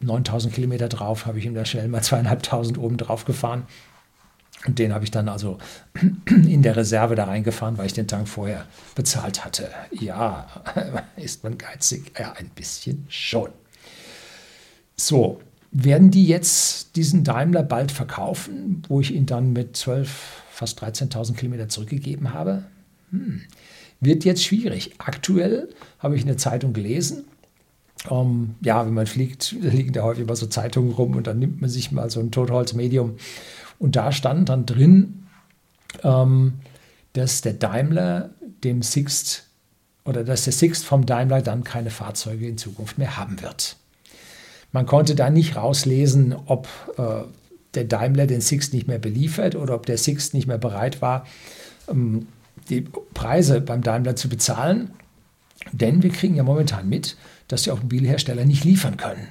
9000 0.00 0.52
Kilometer 0.52 0.88
drauf, 0.88 1.26
habe 1.26 1.38
ich 1.38 1.44
ihm 1.44 1.54
da 1.54 1.64
schnell 1.64 1.88
mal 1.88 2.02
zweieinhalbtausend 2.02 2.78
oben 2.78 2.96
drauf 2.96 3.24
gefahren. 3.24 3.64
Und 4.66 4.78
den 4.78 4.94
habe 4.94 5.04
ich 5.04 5.10
dann 5.10 5.28
also 5.28 5.58
in 6.28 6.62
der 6.62 6.76
Reserve 6.76 7.14
da 7.14 7.24
reingefahren, 7.24 7.78
weil 7.78 7.86
ich 7.86 7.94
den 7.94 8.06
Tank 8.06 8.28
vorher 8.28 8.66
bezahlt 8.94 9.44
hatte. 9.44 9.68
Ja, 9.90 10.46
ist 11.16 11.42
man 11.42 11.58
geizig? 11.58 12.12
Ja, 12.18 12.32
ein 12.32 12.50
bisschen 12.54 13.04
schon. 13.08 13.50
So, 14.96 15.40
werden 15.72 16.10
die 16.10 16.26
jetzt 16.26 16.96
diesen 16.96 17.24
Daimler 17.24 17.62
bald 17.62 17.90
verkaufen, 17.90 18.82
wo 18.88 19.00
ich 19.00 19.12
ihn 19.12 19.26
dann 19.26 19.52
mit 19.52 19.76
12, 19.76 20.42
fast 20.50 20.82
13.000 20.82 21.34
Kilometer 21.34 21.68
zurückgegeben 21.68 22.32
habe? 22.34 22.64
Hm. 23.10 23.42
Wird 24.00 24.24
jetzt 24.24 24.44
schwierig. 24.44 24.94
Aktuell 24.98 25.68
habe 25.98 26.14
ich 26.14 26.22
in 26.22 26.28
der 26.28 26.36
Zeitung 26.36 26.72
gelesen, 26.72 27.24
um, 28.08 28.56
ja, 28.60 28.84
wenn 28.84 28.94
man 28.94 29.06
fliegt, 29.06 29.52
liegen 29.60 29.92
da 29.92 30.02
häufig 30.02 30.24
immer 30.24 30.36
so 30.36 30.46
Zeitungen 30.46 30.92
rum 30.92 31.16
und 31.16 31.26
dann 31.26 31.38
nimmt 31.38 31.60
man 31.60 31.70
sich 31.70 31.92
mal 31.92 32.10
so 32.10 32.20
ein 32.20 32.30
Totholzmedium 32.30 33.16
und 33.82 33.96
da 33.96 34.12
stand 34.12 34.48
dann 34.48 34.64
drin, 34.64 35.26
ähm, 36.04 36.60
dass 37.14 37.40
der 37.40 37.54
Daimler 37.54 38.30
dem 38.62 38.80
Sixt 38.80 39.48
oder 40.04 40.22
dass 40.22 40.44
der 40.44 40.52
Sixt 40.52 40.84
vom 40.84 41.04
Daimler 41.04 41.42
dann 41.42 41.64
keine 41.64 41.90
Fahrzeuge 41.90 42.46
in 42.46 42.58
Zukunft 42.58 42.96
mehr 42.96 43.16
haben 43.16 43.42
wird. 43.42 43.76
Man 44.70 44.86
konnte 44.86 45.16
da 45.16 45.30
nicht 45.30 45.56
rauslesen, 45.56 46.32
ob 46.46 46.68
äh, 46.96 47.24
der 47.74 47.84
Daimler 47.84 48.28
den 48.28 48.40
Sixt 48.40 48.72
nicht 48.72 48.86
mehr 48.86 49.00
beliefert 49.00 49.56
oder 49.56 49.74
ob 49.74 49.84
der 49.84 49.98
Sixt 49.98 50.32
nicht 50.32 50.46
mehr 50.46 50.58
bereit 50.58 51.02
war, 51.02 51.26
ähm, 51.90 52.28
die 52.70 52.82
Preise 53.14 53.60
beim 53.60 53.82
Daimler 53.82 54.14
zu 54.14 54.28
bezahlen. 54.28 54.92
Denn 55.72 56.04
wir 56.04 56.10
kriegen 56.10 56.36
ja 56.36 56.44
momentan 56.44 56.88
mit, 56.88 57.16
dass 57.48 57.64
die 57.64 57.72
Automobilhersteller 57.72 58.44
nicht 58.44 58.62
liefern 58.62 58.96
können 58.96 59.26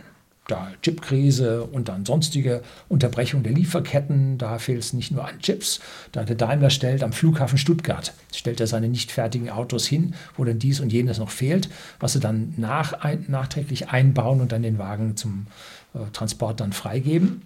da 0.48 0.71
Chipkrise 0.81 1.63
und 1.63 1.88
dann 1.88 2.05
sonstige 2.05 2.62
Unterbrechung 2.89 3.43
der 3.43 3.53
Lieferketten. 3.53 4.38
Da 4.38 4.57
fehlt 4.57 4.79
es 4.79 4.93
nicht 4.93 5.12
nur 5.12 5.27
an 5.27 5.39
Chips. 5.39 5.79
Da 6.12 6.24
der 6.24 6.36
Daimler 6.36 6.69
stellt 6.69 7.03
am 7.03 7.13
Flughafen 7.13 7.57
Stuttgart, 7.57 8.13
stellt 8.33 8.60
er 8.60 8.67
seine 8.67 8.89
nicht 8.89 9.12
fertigen 9.12 9.50
Autos 9.50 9.86
hin, 9.86 10.15
wo 10.36 10.43
dann 10.43 10.60
dies 10.60 10.79
und 10.79 10.91
jenes 10.91 11.19
noch 11.19 11.29
fehlt, 11.29 11.69
was 12.00 12.13
sie 12.13 12.19
dann 12.19 12.53
nach, 12.57 12.93
ein, 12.93 13.25
nachträglich 13.27 13.89
einbauen 13.89 14.41
und 14.41 14.51
dann 14.51 14.63
den 14.63 14.77
Wagen 14.77 15.15
zum 15.15 15.48
äh, 15.93 16.00
Transport 16.12 16.60
dann 16.60 16.74
freigeben. 16.74 17.43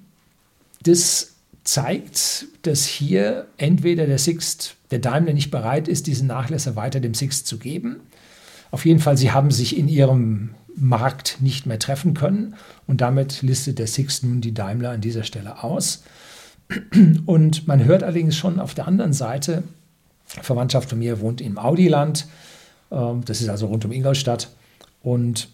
Das 0.84 1.34
zeigt, 1.64 2.46
dass 2.62 2.86
hier 2.86 3.48
entweder 3.58 4.06
der 4.06 4.20
Sixt, 4.20 4.76
der 4.92 5.00
Daimler 5.00 5.34
nicht 5.34 5.52
bereit 5.52 5.88
ist, 5.88 6.08
diesen 6.08 6.28
Nachlässer 6.28 6.76
weiter 6.76 7.00
dem 7.00 7.14
Sixt 7.14 7.48
zu 7.48 7.58
geben. 7.58 7.98
Auf 8.72 8.86
jeden 8.86 9.00
Fall, 9.00 9.18
sie 9.18 9.32
haben 9.32 9.52
sich 9.52 9.78
in 9.78 9.88
ihrem 9.88 10.52
Markt 10.76 11.38
nicht 11.42 11.66
mehr 11.66 11.80
treffen 11.80 12.14
können. 12.14 12.56
Und 12.88 13.02
damit 13.02 13.42
listet 13.42 13.80
der 13.80 13.88
Six 13.88 14.24
nun 14.24 14.42
die 14.42 14.54
Daimler 14.54 14.92
an 14.92 15.02
dieser 15.02 15.24
Stelle 15.24 15.64
aus. 15.64 16.04
Und 17.26 17.68
man 17.68 17.84
hört 17.84 18.04
allerdings 18.04 18.36
schon 18.36 18.60
auf 18.60 18.74
der 18.74 18.88
anderen 18.88 19.14
Seite, 19.14 19.64
Verwandtschaft 20.26 20.90
von 20.90 21.00
mir 21.00 21.22
wohnt 21.22 21.40
im 21.42 21.58
Audiland, 21.58 22.28
ähm, 22.92 23.24
das 23.26 23.42
ist 23.42 23.50
also 23.50 23.68
rund 23.68 23.86
um 23.86 23.92
Ingolstadt, 23.92 24.50
und 25.04 25.50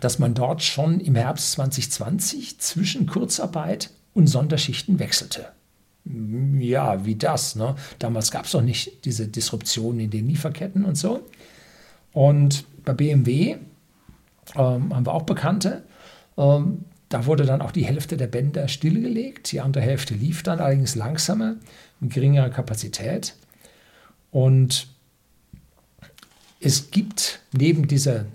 dass 0.00 0.18
man 0.18 0.34
dort 0.34 0.62
schon 0.62 1.00
im 1.00 1.14
Herbst 1.14 1.52
2020 1.52 2.58
zwischen 2.58 3.06
Kurzarbeit 3.06 3.90
und 4.14 4.26
Sonderschichten 4.26 4.98
wechselte. 4.98 5.46
Ja, 6.04 7.04
wie 7.04 7.16
das? 7.16 7.56
Ne? 7.56 7.74
Damals 7.98 8.30
gab 8.30 8.44
es 8.44 8.52
noch 8.52 8.62
nicht 8.62 9.04
diese 9.04 9.26
Disruptionen 9.26 10.00
in 10.00 10.10
den 10.10 10.28
Lieferketten 10.28 10.84
und 10.84 10.96
so. 10.96 11.26
Und 12.12 12.64
bei 12.84 12.92
BMW 12.92 13.56
ähm, 14.56 14.94
haben 14.94 15.06
wir 15.06 15.14
auch 15.14 15.22
Bekannte. 15.22 15.84
Ähm, 16.36 16.84
da 17.08 17.26
wurde 17.26 17.44
dann 17.44 17.62
auch 17.62 17.70
die 17.70 17.84
Hälfte 17.84 18.16
der 18.16 18.26
Bänder 18.26 18.68
stillgelegt. 18.68 19.52
Die 19.52 19.60
andere 19.60 19.82
Hälfte 19.84 20.14
lief 20.14 20.42
dann 20.42 20.58
allerdings 20.58 20.94
langsamer, 20.94 21.56
mit 22.00 22.12
geringerer 22.12 22.50
Kapazität. 22.50 23.34
Und 24.30 24.88
es 26.60 26.90
gibt 26.90 27.40
neben 27.52 27.86
dieser 27.86 28.26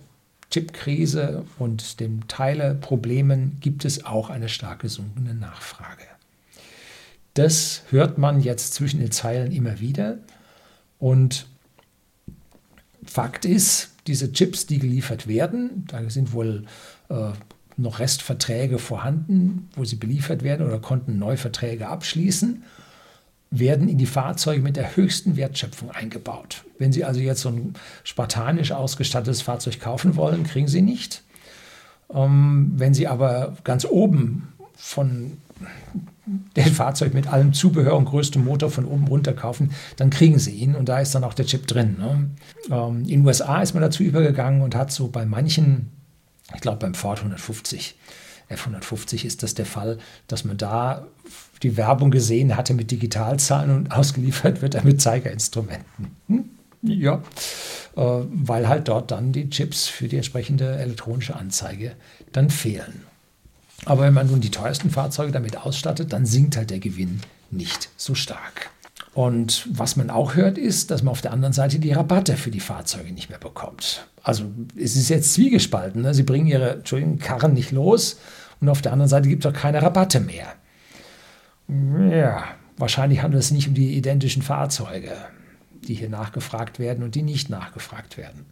Chipkrise 0.51 1.45
und 1.59 1.99
den 1.99 2.27
Teileproblemen 2.27 3.57
gibt 3.59 3.85
es 3.85 4.05
auch 4.05 4.29
eine 4.29 4.49
stark 4.49 4.79
gesunkene 4.79 5.33
Nachfrage. 5.33 6.03
Das 7.33 7.83
hört 7.89 8.17
man 8.17 8.41
jetzt 8.41 8.73
zwischen 8.73 8.99
den 8.99 9.11
Zeilen 9.11 9.51
immer 9.51 9.79
wieder. 9.79 10.17
Und 10.99 11.47
Fakt 13.05 13.45
ist, 13.45 13.90
diese 14.07 14.31
Chips, 14.31 14.65
die 14.65 14.79
geliefert 14.79 15.27
werden, 15.27 15.85
da 15.87 16.09
sind 16.09 16.33
wohl 16.33 16.65
äh, 17.09 17.31
noch 17.77 17.99
Restverträge 17.99 18.79
vorhanden, 18.79 19.69
wo 19.75 19.85
sie 19.85 19.95
beliefert 19.95 20.43
werden 20.43 20.65
oder 20.65 20.79
konnten 20.79 21.19
Neuverträge 21.19 21.87
abschließen, 21.87 22.63
werden 23.51 23.89
in 23.89 23.97
die 23.97 24.05
Fahrzeuge 24.05 24.61
mit 24.61 24.77
der 24.77 24.95
höchsten 24.95 25.35
Wertschöpfung 25.35 25.91
eingebaut. 25.91 26.63
Wenn 26.79 26.93
Sie 26.93 27.03
also 27.03 27.19
jetzt 27.19 27.41
so 27.41 27.49
ein 27.49 27.73
spartanisch 28.05 28.71
ausgestattetes 28.71 29.41
Fahrzeug 29.41 29.79
kaufen 29.79 30.15
wollen, 30.15 30.43
kriegen 30.43 30.69
Sie 30.69 30.81
nicht. 30.81 31.21
Ähm, 32.13 32.71
wenn 32.75 32.93
Sie 32.93 33.07
aber 33.07 33.57
ganz 33.65 33.85
oben 33.85 34.53
von 34.75 35.37
den 36.25 36.73
Fahrzeug 36.73 37.13
mit 37.13 37.27
allem 37.27 37.53
Zubehör 37.53 37.97
und 37.97 38.05
größtem 38.05 38.43
Motor 38.43 38.69
von 38.69 38.85
oben 38.85 39.07
runter 39.07 39.33
kaufen, 39.33 39.71
dann 39.97 40.09
kriegen 40.09 40.39
sie 40.39 40.51
ihn 40.51 40.75
und 40.75 40.87
da 40.89 40.99
ist 40.99 41.15
dann 41.15 41.23
auch 41.23 41.33
der 41.33 41.45
Chip 41.45 41.67
drin. 41.67 41.97
Ne? 41.99 42.29
Ähm, 42.69 42.99
in 43.01 43.07
den 43.07 43.25
USA 43.25 43.61
ist 43.61 43.73
man 43.73 43.81
dazu 43.81 44.03
übergegangen 44.03 44.61
und 44.61 44.75
hat 44.75 44.91
so 44.91 45.07
bei 45.07 45.25
manchen, 45.25 45.89
ich 46.53 46.61
glaube 46.61 46.79
beim 46.79 46.93
Ford 46.93 47.19
150, 47.19 47.95
F150 48.49 49.25
ist 49.25 49.43
das 49.43 49.53
der 49.53 49.65
Fall, 49.65 49.97
dass 50.27 50.43
man 50.43 50.57
da 50.57 51.07
die 51.63 51.77
Werbung 51.77 52.11
gesehen 52.11 52.57
hatte 52.57 52.73
mit 52.73 52.91
Digitalzahlen 52.91 53.71
und 53.71 53.91
ausgeliefert 53.91 54.61
wird 54.61 54.75
er 54.75 54.83
mit 54.83 55.01
Zeigerinstrumenten. 55.01 56.15
Hm? 56.27 56.49
Ja, 56.83 57.21
äh, 57.95 58.01
weil 58.01 58.67
halt 58.67 58.87
dort 58.87 59.11
dann 59.11 59.31
die 59.31 59.49
Chips 59.49 59.87
für 59.87 60.07
die 60.07 60.15
entsprechende 60.15 60.77
elektronische 60.77 61.35
Anzeige 61.35 61.93
dann 62.31 62.49
fehlen. 62.49 63.03
Aber 63.85 64.03
wenn 64.03 64.13
man 64.13 64.27
nun 64.27 64.41
die 64.41 64.51
teuersten 64.51 64.89
Fahrzeuge 64.89 65.31
damit 65.31 65.57
ausstattet, 65.57 66.13
dann 66.13 66.25
sinkt 66.25 66.57
halt 66.57 66.69
der 66.69 66.79
Gewinn 66.79 67.21
nicht 67.49 67.89
so 67.97 68.15
stark. 68.15 68.69
Und 69.13 69.67
was 69.69 69.97
man 69.97 70.09
auch 70.09 70.35
hört, 70.35 70.57
ist, 70.57 70.89
dass 70.89 71.03
man 71.03 71.11
auf 71.11 71.21
der 71.21 71.33
anderen 71.33 71.53
Seite 71.53 71.79
die 71.79 71.91
Rabatte 71.91 72.37
für 72.37 72.51
die 72.51 72.61
Fahrzeuge 72.61 73.11
nicht 73.11 73.29
mehr 73.29 73.39
bekommt. 73.39 74.07
Also 74.23 74.45
es 74.77 74.95
ist 74.95 75.09
jetzt 75.09 75.33
zwiegespalten. 75.33 76.01
Ne? 76.01 76.13
Sie 76.13 76.23
bringen 76.23 76.47
ihre 76.47 76.81
Karren 77.19 77.53
nicht 77.53 77.71
los 77.71 78.19
und 78.61 78.69
auf 78.69 78.81
der 78.81 78.93
anderen 78.93 79.09
Seite 79.09 79.27
gibt 79.27 79.43
es 79.43 79.51
auch 79.51 79.57
keine 79.57 79.81
Rabatte 79.81 80.21
mehr. 80.21 80.53
Ja, 81.67 82.43
wahrscheinlich 82.77 83.21
handelt 83.21 83.43
es 83.43 83.51
nicht 83.51 83.67
um 83.67 83.73
die 83.73 83.97
identischen 83.97 84.43
Fahrzeuge, 84.43 85.11
die 85.87 85.93
hier 85.93 86.09
nachgefragt 86.09 86.79
werden 86.79 87.03
und 87.03 87.15
die 87.15 87.23
nicht 87.23 87.49
nachgefragt 87.49 88.17
werden. 88.17 88.45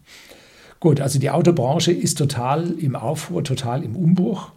Gut, 0.78 1.00
also 1.00 1.18
die 1.18 1.30
Autobranche 1.30 1.92
ist 1.92 2.18
total 2.18 2.70
im 2.70 2.96
Aufruhr, 2.96 3.44
total 3.44 3.82
im 3.82 3.96
Umbruch. 3.96 4.52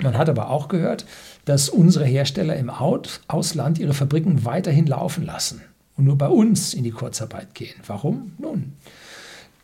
Man 0.00 0.18
hat 0.18 0.28
aber 0.28 0.50
auch 0.50 0.68
gehört, 0.68 1.06
dass 1.44 1.68
unsere 1.68 2.04
Hersteller 2.04 2.56
im 2.56 2.70
Ausland 2.70 3.78
ihre 3.78 3.94
Fabriken 3.94 4.44
weiterhin 4.44 4.86
laufen 4.86 5.24
lassen 5.24 5.62
und 5.96 6.04
nur 6.04 6.18
bei 6.18 6.28
uns 6.28 6.74
in 6.74 6.84
die 6.84 6.90
Kurzarbeit 6.90 7.54
gehen. 7.54 7.74
Warum? 7.86 8.32
Nun, 8.38 8.74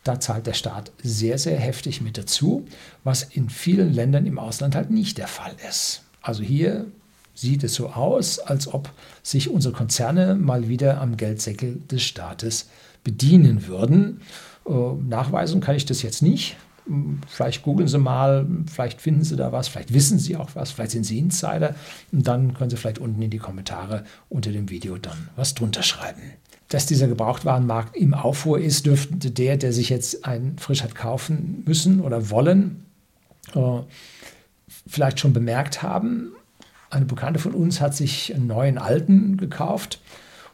da 0.05 0.19
zahlt 0.19 0.47
der 0.47 0.55
Staat 0.55 0.91
sehr, 1.03 1.39
sehr 1.39 1.59
heftig 1.59 2.01
mit 2.01 2.19
dazu, 2.19 2.67
was 3.05 3.23
in 3.23 3.51
vielen 3.51 3.93
Ländern 3.93 4.27
im 4.27 4.39
Ausland 4.39 4.75
halt 4.75 4.91
nicht 4.91 5.19
der 5.19 5.29
Fall 5.29 5.55
ist. 5.69 6.03
Also 6.23 6.43
hier 6.43 6.87
sieht 7.35 7.63
es 7.65 7.75
so 7.75 7.89
aus, 7.89 8.39
als 8.39 8.73
ob 8.73 8.91
sich 9.23 9.51
unsere 9.51 9.75
Konzerne 9.75 10.35
mal 10.35 10.69
wieder 10.69 11.01
am 11.01 11.17
Geldsäckel 11.17 11.81
des 11.91 12.03
Staates 12.03 12.69
bedienen 13.05 13.67
würden. 13.67 14.21
Äh, 14.67 14.73
nachweisen 15.09 15.61
kann 15.61 15.77
ich 15.77 15.87
das 15.87 16.03
jetzt 16.03 16.23
nicht, 16.23 16.57
Vielleicht 17.29 17.63
googeln 17.63 17.89
Sie 17.89 17.99
mal, 17.99 18.47
vielleicht 18.67 19.01
finden 19.01 19.23
Sie 19.23 19.37
da 19.37 19.53
was, 19.53 19.69
vielleicht 19.69 19.95
wissen 19.95 20.19
Sie 20.19 20.37
auch 20.37 20.51
was, 20.55 20.73
vielleicht 20.73 20.93
sind 20.93 21.05
Sie 21.05 21.19
Insider 21.19 21.75
und 22.11 22.27
dann 22.27 22.55
können 22.55 22.71
Sie 22.71 22.77
vielleicht 22.77 22.99
unten 22.99 23.23
in 23.23 23.31
die 23.31 23.39
Kommentare 23.39 24.05
unter 24.29 24.51
dem 24.51 24.69
Video 24.69 24.99
dann 24.99 25.29
was 25.37 25.55
drunter 25.55 25.83
schreiben. 25.83 26.23
Dass 26.69 26.87
dieser 26.87 27.07
Gebrauchtwarenmarkt 27.07 27.97
im 27.97 28.15
Aufruhr 28.15 28.59
ist, 28.59 28.87
dürfte 28.87 29.31
der, 29.31 29.57
der 29.57 29.73
sich 29.73 29.91
jetzt 29.91 30.25
einen 30.25 30.59
frisch 30.59 30.83
hat 30.83 30.95
kaufen 30.95 31.63
müssen 31.67 32.01
oder 32.01 32.31
wollen, 32.31 32.85
äh, 33.55 33.81
vielleicht 34.87 35.21
schon 35.21 35.33
bemerkt 35.33 35.83
haben. 35.83 36.33
Eine 36.91 37.05
Bekannte 37.05 37.39
von 37.39 37.53
uns 37.53 37.81
hat 37.81 37.95
sich 37.95 38.35
einen 38.35 38.47
neuen 38.49 38.79
alten 38.79 39.37
gekauft 39.37 40.01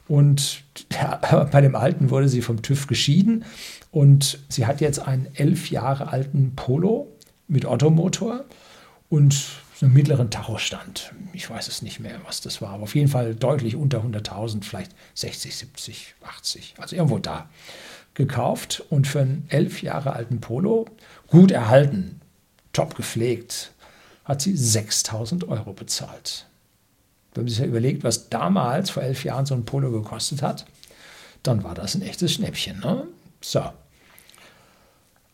und 0.09 0.63
bei 1.53 1.61
dem 1.61 1.77
alten 1.77 2.11
wurde 2.11 2.29
sie 2.29 2.43
vom 2.43 2.63
TÜV 2.63 2.87
geschieden 2.87 3.45
und 3.91 4.39
sie 4.49 4.67
hat 4.67 4.81
jetzt 4.81 5.01
einen 5.01 5.29
elf 5.35 5.71
Jahre 5.71 6.09
alten 6.09 6.55
Polo 6.57 7.13
mit 7.47 7.65
Ottomotor 7.65 8.45
und 9.09 9.47
einen 9.81 9.93
mittleren 9.93 10.31
Tachostand. 10.31 11.13
Ich 11.33 11.49
weiß 11.49 11.69
es 11.69 11.83
nicht 11.83 12.01
mehr, 12.01 12.19
was 12.27 12.41
das 12.41 12.61
war, 12.61 12.71
aber 12.71 12.83
auf 12.83 12.95
jeden 12.95 13.09
Fall 13.09 13.35
deutlich 13.35 13.77
unter 13.77 14.01
100.000, 14.01 14.65
vielleicht 14.65 14.93
60, 15.15 15.57
70, 15.57 16.15
80, 16.23 16.75
also 16.79 16.97
irgendwo 16.97 17.19
da 17.19 17.49
gekauft 18.15 18.83
und 18.91 19.07
für 19.07 19.21
einen 19.21 19.47
elf 19.49 19.83
Jahre 19.83 20.15
alten 20.15 20.41
Polo, 20.41 20.87
gut 21.29 21.53
erhalten, 21.53 22.21
top 22.73 22.97
gepflegt, 22.97 23.73
hat 24.25 24.43
sie 24.43 24.57
6000 24.57 25.49
Euro 25.49 25.73
bezahlt. 25.73 26.48
Wenn 27.35 27.45
man 27.45 27.49
sich 27.49 27.59
ja 27.59 27.67
überlegt, 27.67 28.05
was 28.05 28.29
damals 28.29 28.91
vor 28.91 29.03
elf 29.03 29.25
Jahren 29.25 29.47
so 29.47 29.55
ein 29.55 29.65
Polo 29.65 29.91
gekostet 29.91 30.43
hat, 30.43 30.67
dann 31.43 31.63
war 31.63 31.75
das 31.75 31.95
ein 31.95 32.03
echtes 32.03 32.33
Schnäppchen. 32.33 32.81
Ne? 32.81 33.07
So. 33.41 33.63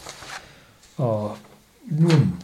Uh, 0.98 1.30
nun, 1.90 2.34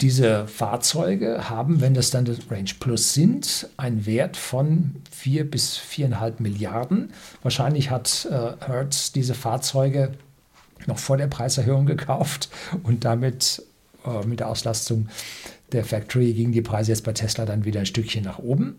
diese 0.00 0.46
Fahrzeuge 0.46 1.50
haben, 1.50 1.80
wenn 1.80 1.94
das 1.94 2.10
dann 2.10 2.24
das 2.24 2.50
Range 2.50 2.70
Plus 2.78 3.14
sind, 3.14 3.68
einen 3.76 4.06
Wert 4.06 4.36
von 4.36 4.96
4 5.10 5.50
bis 5.50 5.76
4,5 5.76 6.34
Milliarden. 6.38 7.12
Wahrscheinlich 7.42 7.90
hat 7.90 8.28
äh, 8.30 8.64
Hertz 8.64 9.12
diese 9.12 9.34
Fahrzeuge 9.34 10.12
noch 10.86 10.98
vor 10.98 11.16
der 11.16 11.26
Preiserhöhung 11.26 11.86
gekauft 11.86 12.48
und 12.84 13.04
damit 13.04 13.62
äh, 14.04 14.24
mit 14.24 14.40
der 14.40 14.48
Auslastung 14.48 15.08
der 15.72 15.84
Factory 15.84 16.32
gingen 16.32 16.52
die 16.52 16.62
Preise 16.62 16.92
jetzt 16.92 17.04
bei 17.04 17.12
Tesla 17.12 17.44
dann 17.44 17.64
wieder 17.64 17.80
ein 17.80 17.86
Stückchen 17.86 18.24
nach 18.24 18.38
oben. 18.38 18.76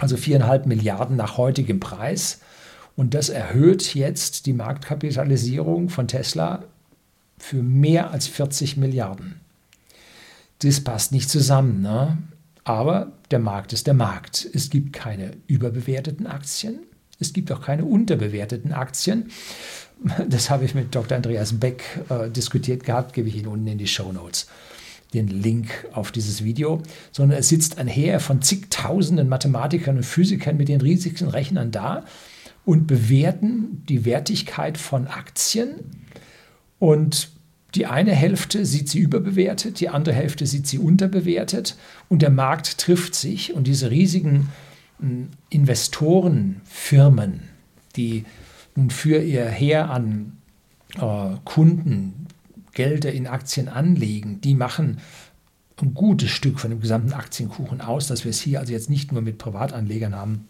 Also 0.00 0.16
4,5 0.16 0.66
Milliarden 0.66 1.16
nach 1.16 1.36
heutigem 1.38 1.78
Preis. 1.78 2.40
Und 2.96 3.14
das 3.14 3.28
erhöht 3.28 3.94
jetzt 3.94 4.46
die 4.46 4.52
Marktkapitalisierung 4.52 5.88
von 5.88 6.08
Tesla 6.08 6.64
für 7.38 7.62
mehr 7.62 8.10
als 8.10 8.26
40 8.26 8.76
Milliarden 8.76 9.41
das 10.64 10.80
passt 10.80 11.12
nicht 11.12 11.28
zusammen. 11.30 11.82
Ne? 11.82 12.18
Aber 12.64 13.12
der 13.30 13.38
Markt 13.38 13.72
ist 13.72 13.86
der 13.86 13.94
Markt. 13.94 14.48
Es 14.52 14.70
gibt 14.70 14.92
keine 14.92 15.32
überbewerteten 15.46 16.26
Aktien. 16.26 16.80
Es 17.18 17.32
gibt 17.32 17.50
auch 17.52 17.60
keine 17.60 17.84
unterbewerteten 17.84 18.72
Aktien. 18.72 19.30
Das 20.28 20.50
habe 20.50 20.64
ich 20.64 20.74
mit 20.74 20.94
Dr. 20.94 21.16
Andreas 21.16 21.60
Beck 21.60 21.84
äh, 22.08 22.28
diskutiert 22.28 22.82
gehabt, 22.84 23.12
gebe 23.12 23.28
ich 23.28 23.36
Ihnen 23.36 23.46
unten 23.46 23.68
in 23.68 23.78
die 23.78 23.86
Show 23.86 24.10
Notes 24.10 24.48
den 25.14 25.28
Link 25.28 25.86
auf 25.92 26.10
dieses 26.10 26.42
Video, 26.42 26.82
sondern 27.10 27.38
es 27.38 27.48
sitzt 27.48 27.78
ein 27.78 27.86
Heer 27.86 28.20
von 28.20 28.42
zigtausenden 28.42 29.28
Mathematikern 29.28 29.98
und 29.98 30.04
Physikern 30.04 30.56
mit 30.56 30.68
den 30.68 30.80
riesigsten 30.80 31.28
Rechnern 31.28 31.70
da 31.70 32.04
und 32.64 32.86
bewerten 32.86 33.84
die 33.88 34.04
Wertigkeit 34.04 34.78
von 34.78 35.06
Aktien 35.06 35.74
und 36.78 37.30
die 37.74 37.86
eine 37.86 38.12
Hälfte 38.12 38.66
sieht 38.66 38.88
sie 38.88 38.98
überbewertet, 38.98 39.80
die 39.80 39.88
andere 39.88 40.14
Hälfte 40.14 40.46
sieht 40.46 40.66
sie 40.66 40.78
unterbewertet 40.78 41.76
und 42.08 42.22
der 42.22 42.30
Markt 42.30 42.78
trifft 42.78 43.14
sich 43.14 43.54
und 43.54 43.66
diese 43.66 43.90
riesigen 43.90 44.48
hm, 45.00 45.28
Investorenfirmen, 45.48 47.42
die 47.96 48.24
nun 48.74 48.90
für 48.90 49.22
ihr 49.22 49.46
Heer 49.46 49.90
an 49.90 50.38
äh, 50.96 51.36
Kunden 51.44 52.26
Gelder 52.74 53.12
in 53.12 53.26
Aktien 53.26 53.68
anlegen, 53.68 54.40
die 54.40 54.54
machen 54.54 54.98
ein 55.80 55.94
gutes 55.94 56.30
Stück 56.30 56.60
von 56.60 56.70
dem 56.70 56.80
gesamten 56.80 57.12
Aktienkuchen 57.12 57.80
aus, 57.80 58.06
dass 58.06 58.24
wir 58.24 58.30
es 58.30 58.40
hier 58.40 58.60
also 58.60 58.72
jetzt 58.72 58.88
nicht 58.88 59.12
nur 59.12 59.20
mit 59.20 59.38
Privatanlegern 59.38 60.14
haben, 60.14 60.46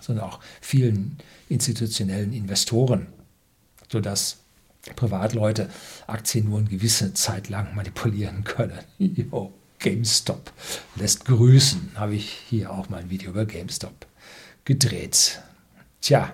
sondern 0.00 0.26
auch 0.26 0.40
vielen 0.60 1.16
institutionellen 1.48 2.32
Investoren, 2.32 3.06
sodass 3.90 4.38
Privatleute 4.94 5.68
Aktien 6.06 6.48
nur 6.48 6.60
eine 6.60 6.68
gewisse 6.68 7.14
Zeit 7.14 7.48
lang 7.48 7.74
manipulieren 7.74 8.44
können. 8.44 8.78
Jo, 8.98 9.52
GameStop 9.78 10.52
lässt 10.94 11.24
grüßen. 11.24 11.92
Habe 11.96 12.14
ich 12.14 12.30
hier 12.48 12.70
auch 12.70 12.88
mal 12.88 12.98
ein 12.98 13.10
Video 13.10 13.30
über 13.30 13.44
GameStop 13.44 14.06
gedreht. 14.64 15.40
Tja, 16.00 16.32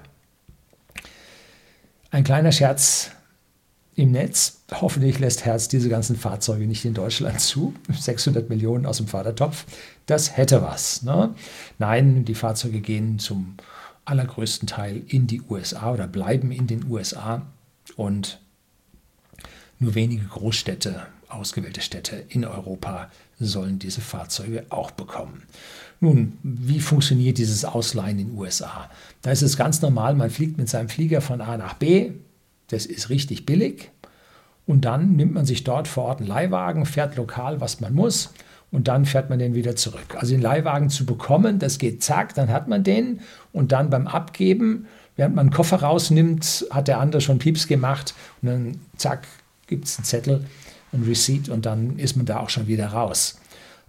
ein 2.11 2.25
kleiner 2.25 2.53
Scherz 2.53 3.11
im 3.95 4.11
Netz. 4.11 4.61
Hoffentlich 4.71 5.19
lässt 5.19 5.45
Herz 5.45 5.69
diese 5.69 5.89
ganzen 5.89 6.17
Fahrzeuge 6.17 6.67
nicht 6.67 6.85
in 6.85 6.95
Deutschland 6.95 7.41
zu. 7.41 7.75
600 7.89 8.49
Millionen 8.49 8.87
aus 8.87 8.99
dem 8.99 9.09
Vatertopf. 9.09 9.65
Das 10.07 10.37
hätte 10.37 10.63
was. 10.63 11.03
Ne? 11.03 11.35
Nein, 11.79 12.25
die 12.25 12.35
Fahrzeuge 12.35 12.81
gehen 12.81 13.19
zum 13.19 13.57
allergrößten 14.05 14.67
Teil 14.67 15.03
in 15.07 15.27
die 15.27 15.43
USA 15.43 15.93
oder 15.93 16.07
bleiben 16.07 16.53
in 16.53 16.67
den 16.67 16.91
USA. 16.91 17.47
Und 17.97 18.41
nur 19.79 19.95
wenige 19.95 20.25
Großstädte, 20.25 21.07
ausgewählte 21.29 21.81
Städte 21.81 22.25
in 22.29 22.45
Europa 22.45 23.11
sollen 23.39 23.79
diese 23.79 24.01
Fahrzeuge 24.01 24.67
auch 24.69 24.91
bekommen. 24.91 25.43
Nun, 26.01 26.39
wie 26.43 26.81
funktioniert 26.81 27.39
dieses 27.39 27.65
Ausleihen 27.65 28.19
in 28.19 28.29
den 28.29 28.39
USA? 28.39 28.91
Da 29.23 29.31
ist 29.31 29.43
es 29.43 29.57
ganz 29.57 29.83
normal, 29.83 30.15
man 30.15 30.31
fliegt 30.31 30.59
mit 30.59 30.69
seinem 30.69 30.89
Flieger 30.89 31.21
von 31.21 31.41
A 31.41 31.57
nach 31.57 31.75
B, 31.75 32.13
das 32.69 32.87
ist 32.87 33.09
richtig 33.09 33.47
billig, 33.47 33.91
und 34.67 34.85
dann 34.85 35.17
nimmt 35.17 35.35
man 35.35 35.47
sich 35.47 35.65
dort 35.65 35.89
vor 35.89 36.05
Ort 36.05 36.21
einen 36.21 36.29
Leihwagen, 36.29 36.87
fährt 36.87 37.17
lokal, 37.17 37.61
was 37.61 37.81
man 37.81 37.95
muss, 37.95 38.33
und 38.71 38.89
dann 38.89 39.05
fährt 39.05 39.31
man 39.31 39.39
den 39.39 39.55
wieder 39.55 39.77
zurück. 39.77 40.17
Also 40.17 40.33
den 40.33 40.41
Leihwagen 40.41 40.89
zu 40.89 41.05
bekommen, 41.05 41.59
das 41.59 41.79
geht 41.79 42.03
zack, 42.03 42.35
dann 42.35 42.49
hat 42.49 42.69
man 42.69 42.85
den, 42.85 43.21
und 43.53 43.73
dann 43.73 43.91
beim 43.91 44.07
Abgeben, 44.07 44.87
während 45.23 45.37
man 45.37 45.47
einen 45.47 45.55
Koffer 45.55 45.77
rausnimmt, 45.77 46.67
hat 46.71 46.89
der 46.89 46.99
andere 46.99 47.21
schon 47.21 47.39
Pieps 47.39 47.69
gemacht, 47.69 48.13
und 48.43 48.49
dann 48.49 48.81
zack, 48.97 49.29
gibt 49.69 49.85
es 49.85 49.97
einen 49.97 50.05
Zettel, 50.05 50.45
ein 50.93 51.05
Receipt 51.05 51.49
und 51.49 51.65
dann 51.65 51.97
ist 51.97 52.17
man 52.17 52.27
da 52.27 52.41
auch 52.41 52.51
schon 52.51 52.67
wieder 52.67 52.89
raus. 52.89 53.39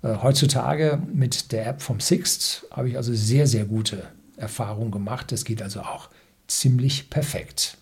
Äh, 0.04 0.18
heutzutage 0.22 1.02
mit 1.12 1.52
der 1.52 1.66
App 1.66 1.82
vom 1.82 2.00
Sixt 2.00 2.68
habe 2.70 2.90
ich 2.90 2.98
also 2.98 3.16
sehr, 3.16 3.48
sehr 3.48 3.66
gute 3.66 4.04
Erfahrungen 4.38 4.92
gemacht. 4.92 5.32
Das 5.32 5.44
geht 5.44 5.64
also 5.64 5.82
auch 5.82 6.10
ziemlich 6.46 7.10
perfekt. 7.10 7.78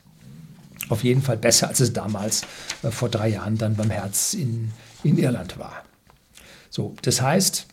Auf 0.87 1.03
jeden 1.03 1.21
Fall 1.21 1.37
besser, 1.37 1.67
als 1.67 1.81
es 1.81 1.91
damals 1.91 2.43
äh, 2.83 2.89
vor 2.89 3.09
drei 3.09 3.27
Jahren 3.27 3.57
dann 3.57 3.75
beim 3.75 3.89
Herz 3.89 4.33
in, 4.33 4.71
in 5.03 5.17
Irland 5.17 5.59
war. 5.59 5.83
So, 6.69 6.95
das 7.01 7.21
heißt, 7.21 7.67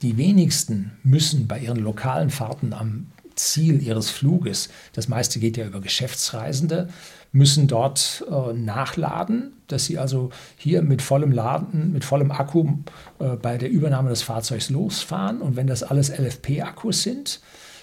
die 0.00 0.16
wenigsten 0.16 0.92
müssen 1.02 1.46
bei 1.46 1.58
ihren 1.58 1.76
lokalen 1.76 2.30
Fahrten 2.30 2.72
am 2.72 3.08
Ziel 3.44 3.82
ihres 3.82 4.10
Fluges, 4.10 4.68
das 4.92 5.08
meiste 5.08 5.40
geht 5.40 5.56
ja 5.56 5.66
über 5.66 5.80
Geschäftsreisende, 5.80 6.88
müssen 7.32 7.66
dort 7.68 8.24
äh, 8.28 8.52
nachladen, 8.52 9.52
dass 9.68 9.84
sie 9.84 9.98
also 9.98 10.30
hier 10.56 10.82
mit 10.82 11.00
vollem 11.02 11.32
Laden, 11.32 11.92
mit 11.92 12.04
vollem 12.04 12.30
Akku 12.30 12.68
äh, 13.18 13.36
bei 13.36 13.56
der 13.56 13.70
Übernahme 13.70 14.10
des 14.10 14.22
Fahrzeugs 14.22 14.70
losfahren. 14.70 15.40
Und 15.40 15.56
wenn 15.56 15.66
das 15.66 15.82
alles 15.82 16.10
LFP-Akkus 16.10 17.02
sind, 17.02 17.40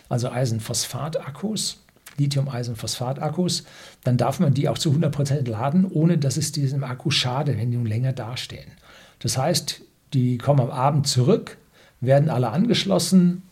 also 0.10 0.30
Eisenphosphat-Akkus, 0.30 1.84
Lithium-Eisenphosphat-Akkus, 2.18 3.64
dann 4.04 4.18
darf 4.18 4.40
man 4.40 4.54
die 4.54 4.68
auch 4.68 4.78
zu 4.78 4.92
100% 4.92 5.48
laden, 5.48 5.86
ohne 5.86 6.18
dass 6.18 6.38
es 6.38 6.52
diesem 6.52 6.84
Akku 6.84 7.10
schadet, 7.10 7.58
wenn 7.58 7.72
die 7.72 7.78
nun 7.78 7.86
länger 7.86 8.14
dastehen. 8.14 8.72
Das 9.20 9.38
heißt, 9.38 9.82
Die 10.14 10.38
kommen 10.38 10.62
am 10.62 10.72
Abend 10.72 11.08
zurück, 11.08 11.58
werden 12.00 12.30
alle 12.30 12.50
angeschlossen. 12.50 13.44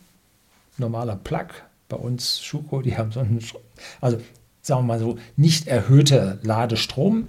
Normaler 0.78 1.16
Plug, 1.16 1.48
bei 1.88 1.96
uns 1.96 2.42
Schuko, 2.42 2.82
die 2.82 2.96
haben 2.96 3.12
so 3.12 3.20
einen, 3.20 3.42
also 4.00 4.18
sagen 4.62 4.82
wir 4.82 4.86
mal 4.86 4.98
so, 4.98 5.18
nicht 5.36 5.66
erhöhter 5.66 6.38
Ladestrom, 6.42 7.26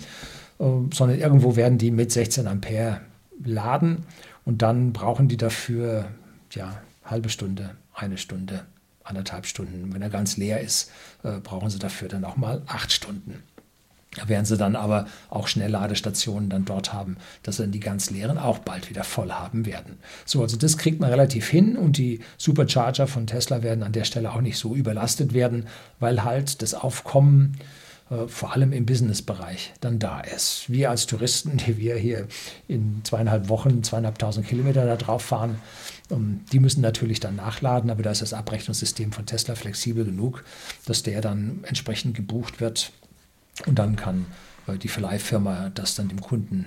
äh, 0.59 0.63
sondern 0.93 1.19
irgendwo 1.19 1.55
werden 1.55 1.77
die 1.77 1.91
mit 1.91 2.11
16 2.11 2.47
Ampere 2.47 3.01
laden 3.43 4.05
und 4.45 4.61
dann 4.61 4.93
brauchen 4.93 5.27
die 5.27 5.37
dafür 5.37 6.09
ja 6.51 6.81
halbe 7.05 7.29
Stunde, 7.29 7.71
eine 7.93 8.17
Stunde, 8.17 8.65
anderthalb 9.03 9.45
Stunden. 9.45 9.93
Wenn 9.93 10.01
er 10.01 10.09
ganz 10.09 10.37
leer 10.37 10.61
ist, 10.61 10.91
äh, 11.23 11.39
brauchen 11.39 11.69
sie 11.69 11.79
dafür 11.79 12.07
dann 12.07 12.25
auch 12.25 12.37
mal 12.37 12.61
acht 12.67 12.91
Stunden. 12.91 13.43
Werden 14.25 14.45
sie 14.45 14.57
dann 14.57 14.75
aber 14.75 15.07
auch 15.29 15.47
Schnellladestationen 15.47 16.49
dann 16.49 16.65
dort 16.65 16.93
haben, 16.93 17.17
dass 17.43 17.57
sie 17.57 17.63
dann 17.63 17.71
die 17.71 17.79
ganz 17.79 18.09
leeren 18.09 18.37
auch 18.37 18.59
bald 18.59 18.89
wieder 18.89 19.03
voll 19.03 19.31
haben 19.31 19.65
werden. 19.65 19.97
So, 20.25 20.41
also 20.41 20.57
das 20.57 20.77
kriegt 20.77 20.99
man 20.99 21.09
relativ 21.09 21.47
hin 21.47 21.77
und 21.77 21.97
die 21.97 22.19
Supercharger 22.37 23.07
von 23.07 23.27
Tesla 23.27 23.63
werden 23.63 23.83
an 23.83 23.91
der 23.91 24.03
Stelle 24.03 24.31
auch 24.31 24.41
nicht 24.41 24.57
so 24.57 24.75
überlastet 24.75 25.33
werden, 25.33 25.67
weil 25.99 26.23
halt 26.23 26.61
das 26.61 26.73
Aufkommen 26.73 27.57
äh, 28.09 28.27
vor 28.27 28.53
allem 28.53 28.71
im 28.71 28.85
Businessbereich 28.85 29.73
dann 29.81 29.99
da 29.99 30.21
ist. 30.21 30.69
Wir 30.69 30.89
als 30.89 31.07
Touristen, 31.07 31.57
die 31.57 31.77
wir 31.77 31.95
hier 31.95 32.27
in 32.67 33.01
zweieinhalb 33.03 33.49
Wochen, 33.49 33.83
zweieinhalbtausend 33.83 34.47
Kilometer 34.47 34.85
da 34.85 34.95
drauf 34.95 35.23
fahren, 35.23 35.59
ähm, 36.09 36.41
die 36.53 36.59
müssen 36.59 36.81
natürlich 36.81 37.19
dann 37.19 37.35
nachladen, 37.35 37.89
aber 37.89 38.03
da 38.03 38.11
ist 38.11 38.21
das 38.21 38.33
Abrechnungssystem 38.33 39.11
von 39.11 39.25
Tesla 39.25 39.55
flexibel 39.55 40.05
genug, 40.05 40.43
dass 40.85 41.03
der 41.03 41.21
dann 41.21 41.59
entsprechend 41.63 42.15
gebucht 42.15 42.61
wird 42.61 42.91
und 43.65 43.79
dann 43.79 43.95
kann 43.95 44.25
äh, 44.67 44.77
die 44.77 44.87
Verleihfirma 44.87 45.71
das 45.73 45.95
dann 45.95 46.09
dem 46.09 46.21
Kunden, 46.21 46.65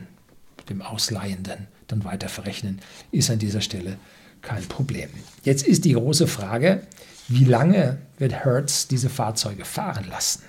dem 0.69 0.83
Ausleihenden, 0.83 1.69
dann 1.87 2.05
weiter 2.05 2.29
verrechnen. 2.29 2.81
Ist 3.13 3.31
an 3.31 3.39
dieser 3.39 3.61
Stelle 3.61 3.99
kein 4.43 4.65
Problem. 4.67 5.11
Jetzt 5.45 5.67
ist 5.67 5.85
die 5.85 5.93
große 5.93 6.27
Frage, 6.27 6.87
wie 7.29 7.45
lange 7.45 7.99
wird 8.19 8.45
Hertz 8.45 8.89
diese 8.89 9.11
Fahrzeuge 9.11 9.65
fahren 9.65 10.07
lassen? 10.09 10.43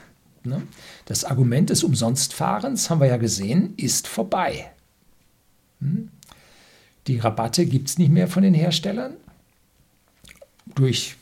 Ne? 0.44 0.64
Das 1.06 1.24
Argument 1.24 1.70
des 1.70 1.84
Umsonstfahrens, 1.84 2.90
haben 2.90 3.02
wir 3.02 3.08
ja 3.08 3.18
gesehen, 3.18 3.76
ist 3.78 4.08
vorbei. 4.08 4.72
Hm? 5.80 6.10
Die 7.08 7.20
Rabatte 7.20 7.66
gibt 7.66 7.90
es 7.90 7.98
nicht 7.98 8.12
mehr 8.12 8.28
von 8.28 8.44
den 8.44 8.54
Herstellern. 8.54 9.14
Durch 10.76 11.18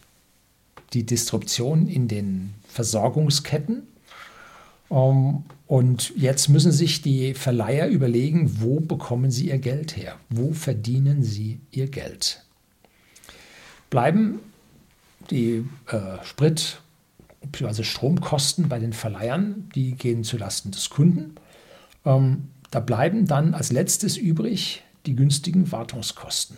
die 0.94 1.06
Disruption 1.06 1.88
in 1.88 2.08
den 2.08 2.54
Versorgungsketten 2.68 3.89
um, 4.90 4.98
ähm, 4.98 5.44
und 5.68 6.14
jetzt 6.16 6.50
müssen 6.50 6.72
sich 6.72 7.04
die 7.04 7.36
Verleiher 7.36 7.90
überlegen, 7.90 8.60
wo 8.60 8.80
bekommen 8.80 9.30
sie 9.30 9.50
ihr 9.50 9.60
Geld 9.60 9.96
her? 9.96 10.16
Wo 10.30 10.52
verdienen 10.52 11.22
sie 11.22 11.60
ihr 11.70 11.88
Geld? 11.88 12.44
Bleiben 13.92 14.40
die 15.30 15.64
äh, 15.88 16.24
Sprit- 16.24 16.82
bzw. 17.52 17.84
Stromkosten 17.84 18.68
bei 18.68 18.80
den 18.80 18.94
Verleihern, 18.94 19.70
die 19.76 19.92
gehen 19.92 20.24
zulasten 20.24 20.72
des 20.72 20.90
Kunden. 20.90 21.36
Ähm, 22.06 22.48
da 22.72 22.80
bleiben 22.80 23.26
dann 23.26 23.54
als 23.54 23.72
letztes 23.72 24.18
übrig 24.18 24.84
die 25.06 25.16
günstigen 25.16 25.72
Wartungskosten. 25.72 26.58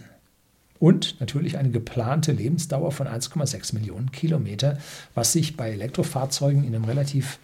Und 0.80 1.20
natürlich 1.20 1.58
eine 1.58 1.70
geplante 1.70 2.32
Lebensdauer 2.32 2.92
von 2.92 3.08
1,6 3.08 3.76
Millionen 3.76 4.12
Kilometer, 4.12 4.78
was 5.14 5.34
sich 5.34 5.56
bei 5.56 5.70
Elektrofahrzeugen 5.72 6.64
in 6.64 6.74
einem 6.74 6.86
relativ 6.86 7.38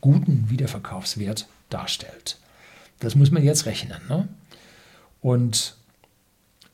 guten 0.00 0.50
Wiederverkaufswert 0.50 1.48
darstellt. 1.70 2.38
Das 3.00 3.14
muss 3.14 3.30
man 3.30 3.44
jetzt 3.44 3.66
rechnen. 3.66 4.00
Ne? 4.08 4.28
Und 5.20 5.76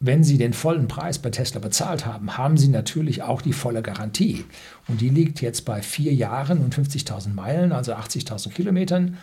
wenn 0.00 0.24
Sie 0.24 0.38
den 0.38 0.52
vollen 0.52 0.88
Preis 0.88 1.18
bei 1.18 1.30
Tesla 1.30 1.60
bezahlt 1.60 2.04
haben, 2.04 2.36
haben 2.36 2.58
Sie 2.58 2.68
natürlich 2.68 3.22
auch 3.22 3.40
die 3.40 3.52
volle 3.52 3.82
Garantie. 3.82 4.44
Und 4.88 5.00
die 5.00 5.08
liegt 5.08 5.40
jetzt 5.40 5.64
bei 5.64 5.82
vier 5.82 6.12
Jahren 6.12 6.58
und 6.58 6.74
50.000 6.74 7.32
Meilen, 7.32 7.72
also 7.72 7.94
80.000 7.94 8.50
Kilometern, 8.50 9.18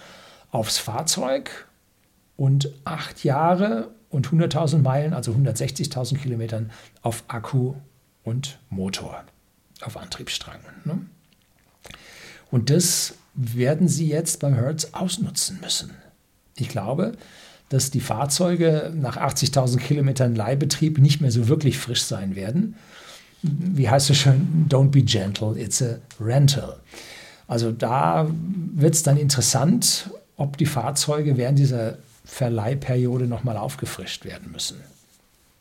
aufs 0.49 0.77
Fahrzeug 0.77 1.67
und 2.35 2.71
acht 2.83 3.23
Jahre 3.23 3.91
und 4.09 4.29
100.000 4.29 4.79
Meilen, 4.79 5.13
also 5.13 5.31
160.000 5.33 6.17
Kilometern, 6.17 6.71
auf 7.01 7.23
Akku 7.27 7.75
und 8.23 8.59
Motor, 8.69 9.23
auf 9.81 9.97
Antriebsstrang. 9.97 10.59
Ne? 10.85 11.05
Und 12.49 12.69
das 12.69 13.15
werden 13.33 13.87
sie 13.87 14.07
jetzt 14.07 14.39
beim 14.39 14.55
Hertz 14.55 14.89
ausnutzen 14.91 15.59
müssen. 15.61 15.91
Ich 16.57 16.69
glaube, 16.69 17.13
dass 17.69 17.89
die 17.89 18.01
Fahrzeuge 18.01 18.91
nach 18.93 19.17
80.000 19.17 19.77
Kilometern 19.77 20.35
Leihbetrieb 20.35 20.97
nicht 20.97 21.21
mehr 21.21 21.31
so 21.31 21.47
wirklich 21.47 21.77
frisch 21.77 22.03
sein 22.03 22.35
werden. 22.35 22.75
Wie 23.41 23.89
heißt 23.89 24.09
es 24.09 24.17
schon? 24.17 24.67
Don't 24.69 24.89
be 24.89 25.01
gentle, 25.01 25.57
it's 25.57 25.81
a 25.81 25.97
rental. 26.19 26.77
Also 27.47 27.71
da 27.71 28.29
wird 28.75 28.93
es 28.93 29.03
dann 29.03 29.17
interessant, 29.17 30.09
ob 30.37 30.57
die 30.57 30.65
Fahrzeuge 30.65 31.37
während 31.37 31.59
dieser 31.59 31.97
Verleihperiode 32.25 33.25
nochmal 33.25 33.57
aufgefrischt 33.57 34.25
werden 34.25 34.51
müssen. 34.51 34.77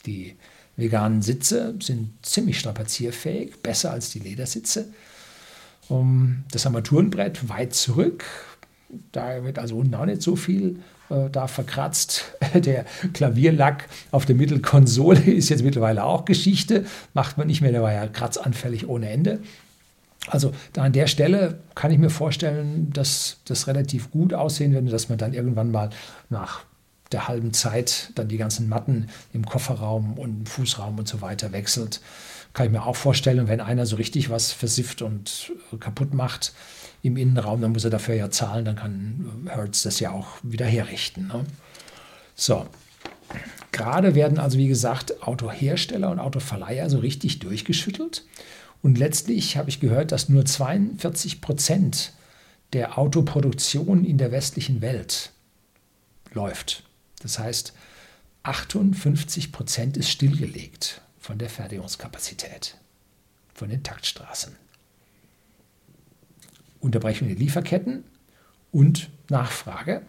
Die 0.07 0.37
veganen 0.77 1.23
Sitze 1.23 1.75
sind 1.81 2.13
ziemlich 2.23 2.59
strapazierfähig, 2.59 3.63
besser 3.63 3.93
als 3.93 4.11
die 4.11 4.19
Ledersitze. 4.19 4.89
Um, 5.91 6.45
das 6.53 6.67
Armaturenbrett 6.67 7.49
weit 7.49 7.75
zurück. 7.75 8.25
Da 9.11 9.43
wird 9.45 9.59
also 9.59 9.77
unten 9.77 9.95
auch 9.97 10.07
nicht 10.07 10.23
so 10.23 10.37
viel 10.37 10.79
äh, 11.11 11.29
da 11.31 11.49
verkratzt. 11.49 12.33
Der 12.55 12.85
Klavierlack 13.13 13.89
auf 14.13 14.25
der 14.25 14.37
Mittelkonsole 14.37 15.21
ist 15.33 15.49
jetzt 15.49 15.65
mittlerweile 15.65 16.05
auch 16.05 16.25
Geschichte. 16.25 16.87
Macht 17.13 17.39
man 17.39 17.49
nicht 17.49 17.61
mehr, 17.61 17.73
der 17.73 17.83
war 17.83 17.93
ja 17.93 18.07
kratzanfällig 18.07 18.89
ohne 18.89 19.11
Ende. 19.11 19.41
Also 20.29 20.53
da 20.75 20.83
an 20.85 20.93
der 20.93 21.09
Stelle 21.09 21.59
kann 21.75 21.91
ich 21.91 21.99
mir 21.99 22.11
vorstellen, 22.11 22.91
dass 22.93 23.39
das 23.47 23.67
relativ 23.67 24.13
gut 24.13 24.33
aussehen 24.33 24.73
würde, 24.73 24.91
dass 24.91 25.09
man 25.09 25.19
dann 25.19 25.35
irgendwann 25.35 25.73
mal 25.73 25.91
nach 26.29 26.61
der 27.11 27.27
halben 27.27 27.53
Zeit 27.53 28.13
dann 28.15 28.29
die 28.29 28.37
ganzen 28.37 28.69
Matten 28.69 29.09
im 29.33 29.45
Kofferraum 29.45 30.19
und 30.19 30.49
Fußraum 30.49 30.99
und 30.99 31.09
so 31.09 31.21
weiter 31.21 31.51
wechselt. 31.51 32.01
Kann 32.53 32.67
ich 32.67 32.73
mir 32.73 32.85
auch 32.85 32.97
vorstellen, 32.97 33.49
wenn 33.49 33.61
einer 33.61 33.87
so 33.87 33.97
richtig 33.97 34.31
was 34.31 34.53
versifft 34.53 35.03
und 35.03 35.53
kaputt 35.79 36.15
macht 36.15 36.53
im 37.03 37.17
Innenraum, 37.17 37.61
dann 37.61 37.73
muss 37.73 37.85
er 37.85 37.91
dafür 37.91 38.15
ja 38.15 38.31
zahlen, 38.31 38.65
dann 38.65 38.77
kann 38.77 39.49
Hertz 39.49 39.83
das 39.83 40.01
ja 40.01 40.11
auch 40.11 40.27
wieder 40.43 40.67
herrichten. 40.67 41.29
Ne? 41.29 41.45
So, 42.35 42.67
gerade 43.73 44.15
werden 44.15 44.39
also 44.39 44.59
wie 44.59 44.69
gesagt 44.69 45.23
Autohersteller 45.23 46.11
und 46.11 46.19
Autoverleiher 46.19 46.91
so 46.91 46.99
richtig 46.99 47.39
durchgeschüttelt. 47.39 48.25
Und 48.83 48.99
letztlich 48.99 49.57
habe 49.57 49.69
ich 49.69 49.81
gehört, 49.81 50.11
dass 50.11 50.29
nur 50.29 50.45
42 50.45 51.41
Prozent 51.41 52.13
der 52.73 52.99
Autoproduktion 52.99 54.05
in 54.05 54.19
der 54.19 54.33
westlichen 54.33 54.81
Welt 54.81 55.33
läuft. 56.33 56.85
Das 57.21 57.39
heißt, 57.39 57.75
58 58.43 59.53
Prozent 59.53 59.97
ist 59.97 60.09
stillgelegt 60.09 61.03
von 61.31 61.39
der 61.39 61.49
Fertigungskapazität, 61.49 62.77
von 63.55 63.69
den 63.69 63.85
Taktstraßen. 63.85 64.57
Unterbrechung 66.81 67.29
der 67.29 67.37
Lieferketten 67.37 68.03
und 68.73 69.11
Nachfrage. 69.29 70.03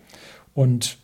Und 0.56 0.98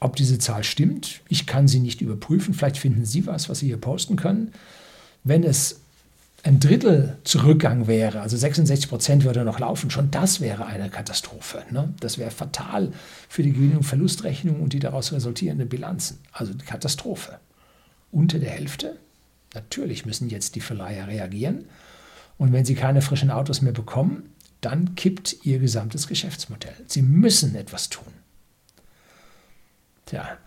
ob 0.00 0.16
diese 0.16 0.40
Zahl 0.40 0.64
stimmt, 0.64 1.20
ich 1.28 1.46
kann 1.46 1.68
sie 1.68 1.78
nicht 1.78 2.00
überprüfen. 2.00 2.54
Vielleicht 2.54 2.78
finden 2.78 3.04
Sie 3.04 3.24
was, 3.28 3.48
was 3.48 3.60
Sie 3.60 3.66
hier 3.66 3.76
posten 3.76 4.16
können. 4.16 4.50
Wenn 5.22 5.44
es 5.44 5.78
ein 6.42 6.58
Drittel 6.58 7.16
Zurückgang 7.22 7.86
wäre, 7.86 8.20
also 8.20 8.36
66 8.36 8.88
Prozent 8.88 9.22
würde 9.22 9.44
noch 9.44 9.60
laufen, 9.60 9.92
schon 9.92 10.10
das 10.10 10.40
wäre 10.40 10.66
eine 10.66 10.90
Katastrophe. 10.90 11.62
Ne? 11.70 11.94
Das 12.00 12.18
wäre 12.18 12.32
fatal 12.32 12.92
für 13.28 13.44
die 13.44 13.52
Gewinn- 13.52 13.76
und 13.76 13.84
Verlustrechnung 13.84 14.60
und 14.60 14.72
die 14.72 14.80
daraus 14.80 15.12
resultierenden 15.12 15.68
Bilanzen. 15.68 16.18
Also 16.32 16.52
eine 16.52 16.64
Katastrophe. 16.64 17.38
Unter 18.14 18.38
der 18.38 18.50
Hälfte? 18.50 18.96
Natürlich 19.54 20.06
müssen 20.06 20.30
jetzt 20.30 20.54
die 20.54 20.60
Verleiher 20.60 21.08
reagieren. 21.08 21.64
Und 22.38 22.52
wenn 22.52 22.64
sie 22.64 22.76
keine 22.76 23.02
frischen 23.02 23.32
Autos 23.32 23.60
mehr 23.60 23.72
bekommen, 23.72 24.30
dann 24.60 24.94
kippt 24.94 25.44
ihr 25.44 25.58
gesamtes 25.58 26.06
Geschäftsmodell. 26.06 26.76
Sie 26.86 27.02
müssen 27.02 27.56
etwas 27.56 27.88
tun. 27.88 28.12
Tja, 30.06 30.38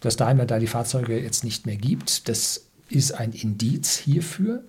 dass 0.00 0.16
Daimler 0.16 0.46
da 0.46 0.58
die 0.58 0.66
Fahrzeuge 0.66 1.20
jetzt 1.20 1.44
nicht 1.44 1.64
mehr 1.64 1.76
gibt, 1.76 2.28
das 2.28 2.66
ist 2.88 3.12
ein 3.12 3.32
Indiz 3.32 3.96
hierfür, 3.96 4.64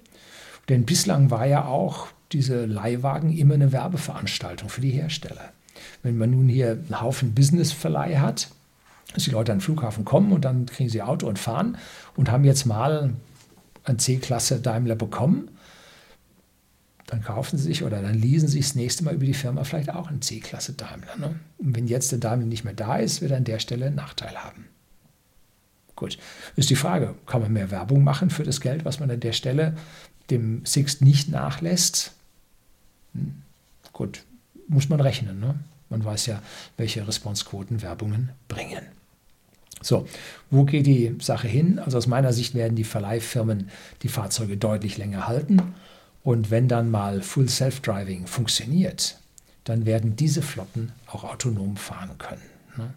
denn 0.69 0.85
bislang 0.85 1.31
war 1.31 1.47
ja 1.47 1.65
auch 1.65 2.07
diese 2.33 2.65
Leihwagen 2.65 3.35
immer 3.35 3.55
eine 3.55 3.71
Werbeveranstaltung 3.71 4.69
für 4.69 4.81
die 4.81 4.91
Hersteller. 4.91 5.53
Wenn 6.03 6.17
man 6.17 6.31
nun 6.31 6.49
hier 6.49 6.71
einen 6.71 7.01
Haufen 7.01 7.33
Businessverleih 7.33 8.19
hat, 8.19 8.49
dass 9.13 9.23
die 9.23 9.31
Leute 9.31 9.51
an 9.51 9.57
den 9.59 9.63
Flughafen 9.63 10.05
kommen 10.05 10.31
und 10.31 10.45
dann 10.45 10.65
kriegen 10.65 10.89
sie 10.89 11.01
Auto 11.01 11.27
und 11.27 11.39
fahren 11.39 11.77
und 12.15 12.31
haben 12.31 12.43
jetzt 12.43 12.65
mal 12.65 13.13
ein 13.83 13.99
C-Klasse 13.99 14.59
Daimler 14.59 14.95
bekommen, 14.95 15.49
dann 17.07 17.23
kaufen 17.23 17.57
sie 17.57 17.63
sich 17.63 17.83
oder 17.83 18.01
dann 18.01 18.15
leasen 18.15 18.49
sie 18.49 18.57
sich 18.57 18.67
das 18.67 18.75
nächste 18.75 19.03
Mal 19.05 19.13
über 19.13 19.25
die 19.25 19.33
Firma 19.33 19.63
vielleicht 19.63 19.89
auch 19.89 20.09
einen 20.09 20.21
C-Klasse 20.21 20.73
Daimler. 20.73 21.15
Ne? 21.17 21.39
Und 21.57 21.75
wenn 21.75 21.87
jetzt 21.87 22.11
der 22.11 22.19
Daimler 22.19 22.45
nicht 22.45 22.65
mehr 22.65 22.73
da 22.73 22.97
ist, 22.97 23.21
wird 23.21 23.31
er 23.31 23.37
an 23.37 23.45
der 23.45 23.59
Stelle 23.59 23.85
einen 23.85 23.95
Nachteil 23.95 24.35
haben. 24.35 24.65
Gut, 25.95 26.19
ist 26.55 26.69
die 26.69 26.75
Frage, 26.75 27.15
kann 27.25 27.41
man 27.41 27.53
mehr 27.53 27.71
Werbung 27.71 28.03
machen 28.03 28.29
für 28.29 28.43
das 28.43 28.61
Geld, 28.61 28.85
was 28.85 28.99
man 28.99 29.09
an 29.09 29.19
der 29.19 29.33
Stelle 29.33 29.75
dem 30.29 30.65
Sixt 30.65 31.01
nicht 31.01 31.29
nachlässt? 31.29 32.11
Hm, 33.13 33.41
gut, 33.93 34.23
muss 34.67 34.89
man 34.89 34.99
rechnen. 34.99 35.39
Ne? 35.39 35.55
Man 35.89 36.03
weiß 36.03 36.25
ja, 36.27 36.41
welche 36.75 37.07
Responsequoten 37.07 37.81
Werbungen 37.81 38.29
bringen. 38.47 38.85
So, 39.81 40.07
wo 40.49 40.63
geht 40.63 40.87
die 40.87 41.15
Sache 41.19 41.47
hin? 41.47 41.79
Also 41.79 41.97
aus 41.97 42.07
meiner 42.07 42.33
Sicht 42.33 42.55
werden 42.55 42.75
die 42.75 42.83
Verleihfirmen 42.83 43.69
die 44.01 44.07
Fahrzeuge 44.07 44.57
deutlich 44.57 44.97
länger 44.97 45.27
halten. 45.27 45.73
Und 46.23 46.51
wenn 46.51 46.67
dann 46.67 46.89
mal 46.91 47.21
Full 47.21 47.47
Self-Driving 47.47 48.27
funktioniert, 48.27 49.17
dann 49.63 49.85
werden 49.85 50.15
diese 50.15 50.41
Flotten 50.41 50.91
auch 51.07 51.23
autonom 51.23 51.77
fahren 51.77 52.17
können. 52.17 52.41
Ne? 52.77 52.93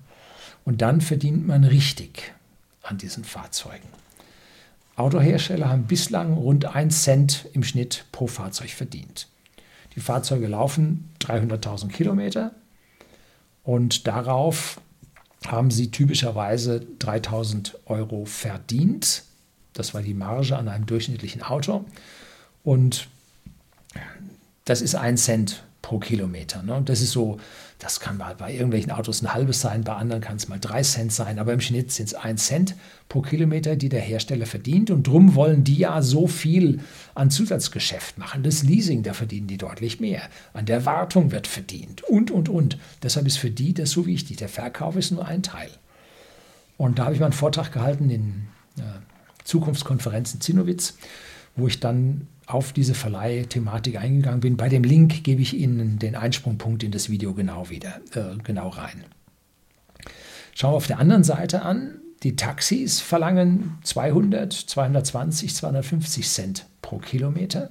Und 0.65 0.83
dann 0.83 1.01
verdient 1.01 1.47
man 1.47 1.65
richtig 1.65 2.33
an 2.83 2.99
diesen 2.99 3.25
Fahrzeugen. 3.25 3.89
Autohersteller 4.97 5.69
haben 5.69 5.85
bislang 5.85 6.35
rund 6.35 6.65
1 6.65 7.03
Cent 7.03 7.49
im 7.53 7.63
Schnitt 7.63 8.05
pro 8.13 8.27
Fahrzeug 8.27 8.71
verdient. 8.71 9.29
Die 9.97 10.01
Fahrzeuge 10.01 10.47
laufen 10.47 11.11
300.000 11.21 11.89
Kilometer 11.89 12.53
und 13.65 14.07
darauf 14.07 14.81
haben 15.47 15.71
sie 15.71 15.91
typischerweise 15.91 16.87
3000 16.99 17.79
Euro 17.87 18.25
verdient. 18.25 19.25
Das 19.73 19.95
war 19.95 20.03
die 20.03 20.15
Marge 20.15 20.57
an 20.57 20.69
einem 20.69 20.87
durchschnittlichen 20.87 21.43
Auto. 21.43 21.85
Und 22.63 23.09
das 24.65 24.83
ist 24.83 24.95
ein 24.95 25.17
Cent 25.17 25.63
pro 25.83 25.99
Kilometer. 25.99 26.63
Ne? 26.63 26.83
Das 26.85 27.01
ist 27.01 27.13
so, 27.13 27.41
das 27.81 27.99
kann 27.99 28.19
mal 28.19 28.35
bei 28.35 28.53
irgendwelchen 28.53 28.93
Autos 28.93 29.23
ein 29.23 29.33
halbes 29.33 29.63
sein, 29.63 29.85
bei 29.85 29.95
anderen 29.95 30.21
kann 30.21 30.37
es 30.37 30.49
mal 30.49 30.61
drei 30.61 30.83
Cent 30.83 31.13
sein, 31.13 31.39
aber 31.39 31.55
im 31.55 31.61
Schnitt 31.61 31.91
sind 31.91 32.09
es 32.09 32.15
ein 32.15 32.37
Cent 32.37 32.77
pro 33.09 33.23
Kilometer, 33.23 33.75
die 33.75 33.89
der 33.89 34.03
Hersteller 34.03 34.45
verdient. 34.45 34.91
Und 34.91 35.07
drum 35.07 35.35
wollen 35.35 35.65
die 35.65 35.77
ja 35.77 36.03
so 36.03 36.27
viel 36.27 36.81
an 37.15 37.31
Zusatzgeschäft 37.31 38.19
machen. 38.19 38.43
Das 38.43 38.63
Leasing, 38.63 39.03
da 39.03 39.15
verdienen 39.15 39.47
die 39.47 39.57
deutlich 39.57 39.99
mehr. 39.99 40.23
An 40.53 40.67
der 40.67 40.85
Wartung 40.85 41.33
wird 41.33 41.47
verdient 41.47 42.03
und, 42.05 42.31
und, 42.31 42.51
und. 42.51 42.79
Deshalb 43.03 43.27
ist 43.27 43.39
für 43.39 43.51
die 43.51 43.73
das 43.73 43.91
so 43.91 44.05
wichtig. 44.05 44.37
Der 44.37 44.51
Verkauf 44.51 44.97
ist 44.97 45.11
nur 45.11 45.27
ein 45.27 45.43
Teil. 45.43 45.71
Und 46.77 46.99
da 46.99 47.05
habe 47.05 47.15
ich 47.15 47.21
mal 47.21 47.27
einen 47.27 47.33
Vortrag 47.33 47.73
gehalten 47.73 48.11
in 48.11 48.47
äh, 48.79 48.83
Zukunftskonferenz 49.45 50.35
in 50.35 50.43
Zinnowitz, 50.43 50.99
wo 51.57 51.67
ich 51.67 51.81
dann 51.81 52.29
auf 52.55 52.73
diese 52.73 52.95
Verleihthematik 52.95 53.97
eingegangen 53.97 54.41
bin. 54.41 54.57
Bei 54.57 54.69
dem 54.69 54.85
Link 54.85 55.25
gebe 55.25 55.43
ich 55.43 55.55
Ihnen 55.55 55.99
den 55.99 56.17
Einsprungpunkt 56.17 56.83
in 56.83 56.91
das 56.91 57.09
Video 57.09 57.35
genau 57.35 57.71
wieder, 57.71 58.01
äh, 58.15 58.37
genau 58.43 58.69
rein. 58.69 59.05
Schauen 60.55 60.73
wir 60.73 60.77
auf 60.77 60.87
der 60.87 60.99
anderen 60.99 61.25
Seite 61.25 61.63
an. 61.63 62.01
Die 62.23 62.37
Taxis 62.37 63.01
verlangen 63.01 63.79
200, 63.83 64.53
220, 64.53 65.55
250 65.55 66.29
Cent 66.29 66.67
pro 66.83 66.99
Kilometer. 66.99 67.71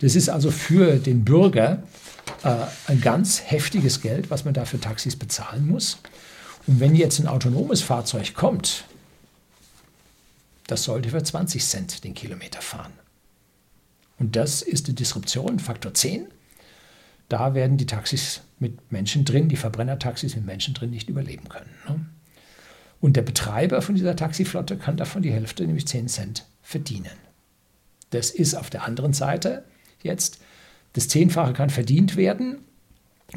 Das 0.00 0.14
ist 0.14 0.28
also 0.28 0.50
für 0.50 0.96
den 0.96 1.24
Bürger 1.24 1.82
äh, 2.42 2.56
ein 2.88 3.00
ganz 3.00 3.42
heftiges 3.46 4.00
Geld, 4.00 4.30
was 4.30 4.44
man 4.44 4.54
da 4.54 4.64
für 4.64 4.80
Taxis 4.80 5.16
bezahlen 5.16 5.66
muss. 5.66 5.98
Und 6.66 6.80
wenn 6.80 6.94
jetzt 6.94 7.20
ein 7.20 7.26
autonomes 7.26 7.80
Fahrzeug 7.82 8.34
kommt, 8.34 8.84
das 10.66 10.84
sollte 10.84 11.10
für 11.10 11.22
20 11.22 11.64
Cent 11.64 12.04
den 12.04 12.14
Kilometer 12.14 12.60
fahren. 12.60 12.92
Und 14.20 14.36
das 14.36 14.62
ist 14.62 14.86
die 14.86 14.94
Disruption, 14.94 15.58
Faktor 15.58 15.94
10. 15.94 16.26
Da 17.28 17.54
werden 17.54 17.78
die 17.78 17.86
Taxis 17.86 18.42
mit 18.58 18.92
Menschen 18.92 19.24
drin, 19.24 19.48
die 19.48 19.56
Verbrennertaxis 19.56 20.36
mit 20.36 20.44
Menschen 20.44 20.74
drin 20.74 20.90
nicht 20.90 21.08
überleben 21.08 21.48
können. 21.48 21.70
Ne? 21.88 22.06
Und 23.00 23.16
der 23.16 23.22
Betreiber 23.22 23.80
von 23.80 23.94
dieser 23.94 24.14
Taxiflotte 24.14 24.76
kann 24.76 24.98
davon 24.98 25.22
die 25.22 25.32
Hälfte, 25.32 25.66
nämlich 25.66 25.88
10 25.88 26.08
Cent, 26.08 26.44
verdienen. 26.62 27.16
Das 28.10 28.30
ist 28.30 28.54
auf 28.54 28.68
der 28.68 28.84
anderen 28.84 29.14
Seite 29.14 29.64
jetzt, 30.02 30.40
das 30.92 31.08
Zehnfache 31.08 31.54
kann 31.54 31.70
verdient 31.70 32.16
werden. 32.16 32.58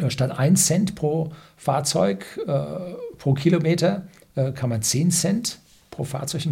Statt 0.09 0.37
1 0.37 0.65
Cent 0.65 0.95
pro 0.95 1.31
Fahrzeug 1.55 2.39
äh, 2.45 2.95
pro 3.17 3.35
Kilometer 3.35 4.07
äh, 4.35 4.51
kann 4.51 4.69
man 4.69 4.81
10 4.81 5.11
Cent 5.11 5.59
pro 5.93 6.05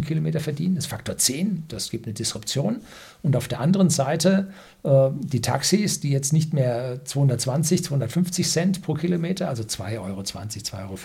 Kilometer 0.06 0.40
verdienen. 0.40 0.76
Das 0.76 0.84
ist 0.84 0.90
Faktor 0.90 1.18
10, 1.18 1.64
das 1.68 1.90
gibt 1.90 2.06
eine 2.06 2.14
Disruption. 2.14 2.80
Und 3.22 3.36
auf 3.36 3.48
der 3.48 3.60
anderen 3.60 3.90
Seite 3.90 4.52
äh, 4.84 5.10
die 5.12 5.40
Taxis, 5.40 6.00
die 6.00 6.10
jetzt 6.10 6.32
nicht 6.32 6.54
mehr 6.54 7.04
220, 7.04 7.84
250 7.84 8.48
Cent 8.48 8.82
pro 8.82 8.94
Kilometer, 8.94 9.48
also 9.48 9.62
2,20 9.64 10.00
Euro, 10.00 10.20
2,50 10.20 10.82
Euro 10.82 10.96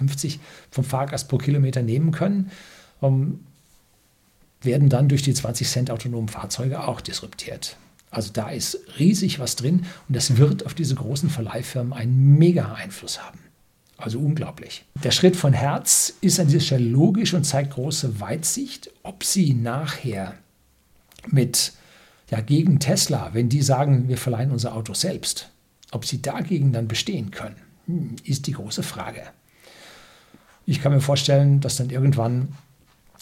vom 0.72 0.84
Fahrgast 0.84 1.28
pro 1.28 1.38
Kilometer 1.38 1.82
nehmen 1.82 2.12
können, 2.12 2.52
ähm, 3.02 3.40
werden 4.62 4.90
dann 4.90 5.10
durch 5.10 5.24
die 5.24 5.34
20 5.34 5.68
Cent 5.68 5.92
autonomen 5.92 6.30
Fahrzeuge 6.30 6.88
auch 6.88 7.02
disruptiert. 7.02 7.78
Also 8.10 8.32
da 8.32 8.50
ist 8.50 8.80
riesig 9.00 9.40
was 9.40 9.56
drin 9.56 9.86
und 10.08 10.16
das 10.16 10.38
wird 10.38 10.66
auf 10.66 10.74
diese 10.74 10.96
großen 10.96 11.30
Verleihfirmen 11.30 11.94
einen 11.94 12.38
mega 12.38 12.74
Einfluss 12.74 13.22
haben. 13.22 13.40
Also 13.98 14.20
unglaublich. 14.20 14.86
Der 15.04 15.12
Schritt 15.12 15.36
von 15.36 15.54
Herz 15.54 16.14
ist 16.22 16.40
an 16.40 16.48
dieser 16.48 16.60
Stelle 16.60 16.86
logisch 16.86 17.34
und 17.34 17.44
zeigt 17.44 17.74
große 17.74 18.20
Weitsicht. 18.20 18.92
Ob 19.02 19.24
sie 19.24 19.54
nachher 19.56 20.36
mit, 21.28 21.74
ja, 22.30 22.42
gegen 22.42 22.80
Tesla, 22.80 23.32
wenn 23.34 23.50
die 23.50 23.64
sagen, 23.64 24.08
wir 24.08 24.18
verleihen 24.18 24.52
unser 24.52 24.76
Auto 24.76 24.94
selbst, 24.94 25.50
ob 25.92 26.06
sie 26.06 26.22
dagegen 26.22 26.74
dann 26.74 26.88
bestehen 26.88 27.32
können, 27.32 27.56
hm, 27.88 28.16
ist 28.24 28.46
die 28.46 28.52
große 28.52 28.84
Frage. 28.84 29.24
Ich 30.68 30.82
kann 30.82 30.92
mir 30.92 31.02
vorstellen, 31.02 31.60
dass 31.60 31.78
dann 31.78 31.90
irgendwann 31.90 32.50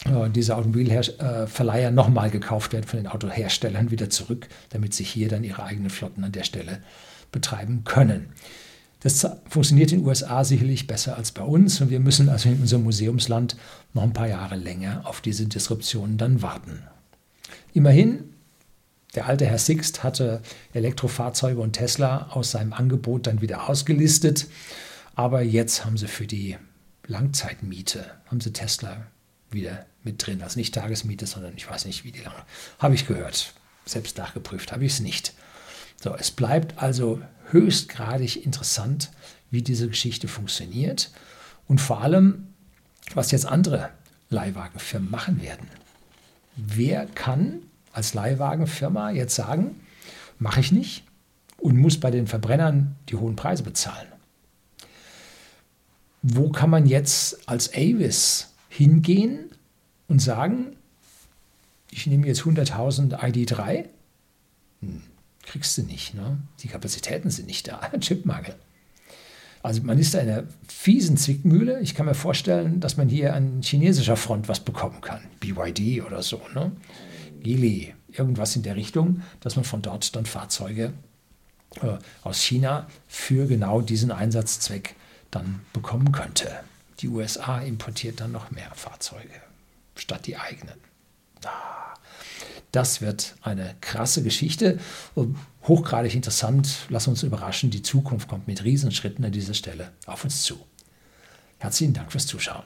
äh, 0.04 0.28
diese 0.28 0.56
Automobilverleiher 0.56 1.90
nochmal 1.90 2.30
gekauft 2.30 2.72
werden 2.72 2.86
von 2.86 2.98
den 2.98 3.06
Autoherstellern 3.06 3.90
wieder 3.90 4.10
zurück, 4.10 4.48
damit 4.70 4.92
sie 4.92 5.04
hier 5.04 5.28
dann 5.28 5.44
ihre 5.44 5.62
eigenen 5.62 5.90
Flotten 5.90 6.24
an 6.24 6.32
der 6.32 6.44
Stelle 6.44 6.82
betreiben 7.32 7.84
können. 7.84 8.32
Das 9.06 9.24
funktioniert 9.48 9.92
in 9.92 10.00
den 10.00 10.08
USA 10.08 10.42
sicherlich 10.42 10.88
besser 10.88 11.16
als 11.16 11.30
bei 11.30 11.44
uns 11.44 11.80
und 11.80 11.90
wir 11.90 12.00
müssen 12.00 12.28
also 12.28 12.48
in 12.48 12.60
unserem 12.60 12.82
Museumsland 12.82 13.56
noch 13.94 14.02
ein 14.02 14.12
paar 14.12 14.26
Jahre 14.26 14.56
länger 14.56 15.02
auf 15.04 15.20
diese 15.20 15.46
Disruption 15.46 16.18
dann 16.18 16.42
warten. 16.42 16.82
Immerhin, 17.72 18.34
der 19.14 19.26
alte 19.26 19.46
Herr 19.46 19.58
Sixt 19.58 20.02
hatte 20.02 20.42
Elektrofahrzeuge 20.72 21.60
und 21.60 21.74
Tesla 21.74 22.30
aus 22.32 22.50
seinem 22.50 22.72
Angebot 22.72 23.28
dann 23.28 23.40
wieder 23.40 23.68
ausgelistet, 23.68 24.48
aber 25.14 25.40
jetzt 25.40 25.84
haben 25.84 25.96
sie 25.96 26.08
für 26.08 26.26
die 26.26 26.56
Langzeitmiete, 27.06 28.06
haben 28.24 28.40
sie 28.40 28.52
Tesla 28.52 29.06
wieder 29.52 29.86
mit 30.02 30.26
drin. 30.26 30.42
Also 30.42 30.58
nicht 30.58 30.74
Tagesmiete, 30.74 31.26
sondern 31.26 31.52
ich 31.56 31.70
weiß 31.70 31.84
nicht, 31.84 32.02
wie 32.02 32.10
die 32.10 32.22
lange. 32.22 32.42
Habe 32.80 32.96
ich 32.96 33.06
gehört. 33.06 33.54
Selbst 33.84 34.18
nachgeprüft 34.18 34.72
habe 34.72 34.84
ich 34.84 34.94
es 34.94 35.00
nicht. 35.00 35.32
So, 36.02 36.12
es 36.16 36.32
bleibt 36.32 36.82
also 36.82 37.20
höchstgradig 37.50 38.44
interessant, 38.44 39.10
wie 39.50 39.62
diese 39.62 39.88
Geschichte 39.88 40.28
funktioniert 40.28 41.10
und 41.68 41.80
vor 41.80 42.02
allem, 42.02 42.48
was 43.14 43.30
jetzt 43.30 43.46
andere 43.46 43.90
Leihwagenfirmen 44.30 45.10
machen 45.10 45.40
werden. 45.40 45.68
Wer 46.56 47.06
kann 47.06 47.62
als 47.92 48.14
Leihwagenfirma 48.14 49.10
jetzt 49.10 49.34
sagen, 49.34 49.80
mache 50.38 50.60
ich 50.60 50.72
nicht 50.72 51.04
und 51.58 51.76
muss 51.76 51.98
bei 51.98 52.10
den 52.10 52.26
Verbrennern 52.26 52.96
die 53.08 53.16
hohen 53.16 53.36
Preise 53.36 53.62
bezahlen? 53.62 54.08
Wo 56.22 56.50
kann 56.50 56.70
man 56.70 56.86
jetzt 56.86 57.48
als 57.48 57.72
Avis 57.72 58.52
hingehen 58.68 59.50
und 60.08 60.20
sagen, 60.20 60.76
ich 61.90 62.06
nehme 62.06 62.26
jetzt 62.26 62.42
100.000 62.42 63.20
ID3? 63.20 63.86
Hm 64.80 65.02
kriegst 65.46 65.78
du 65.78 65.82
nicht. 65.82 66.14
Ne? 66.14 66.38
Die 66.60 66.68
Kapazitäten 66.68 67.30
sind 67.30 67.46
nicht 67.46 67.68
da. 67.68 67.80
Chipmangel. 68.00 68.54
Also 69.62 69.82
man 69.82 69.98
ist 69.98 70.14
da 70.14 70.20
in 70.20 70.28
einer 70.28 70.44
fiesen 70.68 71.16
Zwickmühle. 71.16 71.80
Ich 71.80 71.94
kann 71.94 72.06
mir 72.06 72.14
vorstellen, 72.14 72.78
dass 72.80 72.96
man 72.96 73.08
hier 73.08 73.34
an 73.34 73.62
chinesischer 73.62 74.16
Front 74.16 74.48
was 74.48 74.60
bekommen 74.60 75.00
kann. 75.00 75.22
BYD 75.40 76.04
oder 76.04 76.22
so. 76.22 76.40
Ne? 76.54 76.72
Geely, 77.42 77.94
irgendwas 78.12 78.54
in 78.54 78.62
der 78.62 78.76
Richtung, 78.76 79.22
dass 79.40 79.56
man 79.56 79.64
von 79.64 79.82
dort 79.82 80.14
dann 80.14 80.26
Fahrzeuge 80.26 80.92
äh, 81.82 81.96
aus 82.22 82.42
China 82.42 82.86
für 83.08 83.46
genau 83.46 83.80
diesen 83.80 84.12
Einsatzzweck 84.12 84.94
dann 85.30 85.60
bekommen 85.72 86.12
könnte. 86.12 86.50
Die 87.00 87.08
USA 87.08 87.58
importiert 87.60 88.20
dann 88.20 88.32
noch 88.32 88.50
mehr 88.50 88.70
Fahrzeuge 88.74 89.40
statt 89.96 90.26
die 90.26 90.36
eigenen. 90.36 90.78
Ah. 91.44 91.75
Das 92.72 93.00
wird 93.00 93.36
eine 93.42 93.74
krasse 93.80 94.22
Geschichte, 94.22 94.78
hochgradig 95.66 96.14
interessant. 96.14 96.86
Lass 96.88 97.08
uns 97.08 97.22
überraschen, 97.22 97.70
die 97.70 97.82
Zukunft 97.82 98.28
kommt 98.28 98.46
mit 98.46 98.64
Riesenschritten 98.64 99.24
an 99.24 99.32
dieser 99.32 99.54
Stelle 99.54 99.92
auf 100.06 100.24
uns 100.24 100.42
zu. 100.42 100.58
Herzlichen 101.58 101.94
Dank 101.94 102.12
fürs 102.12 102.26
Zuschauen. 102.26 102.64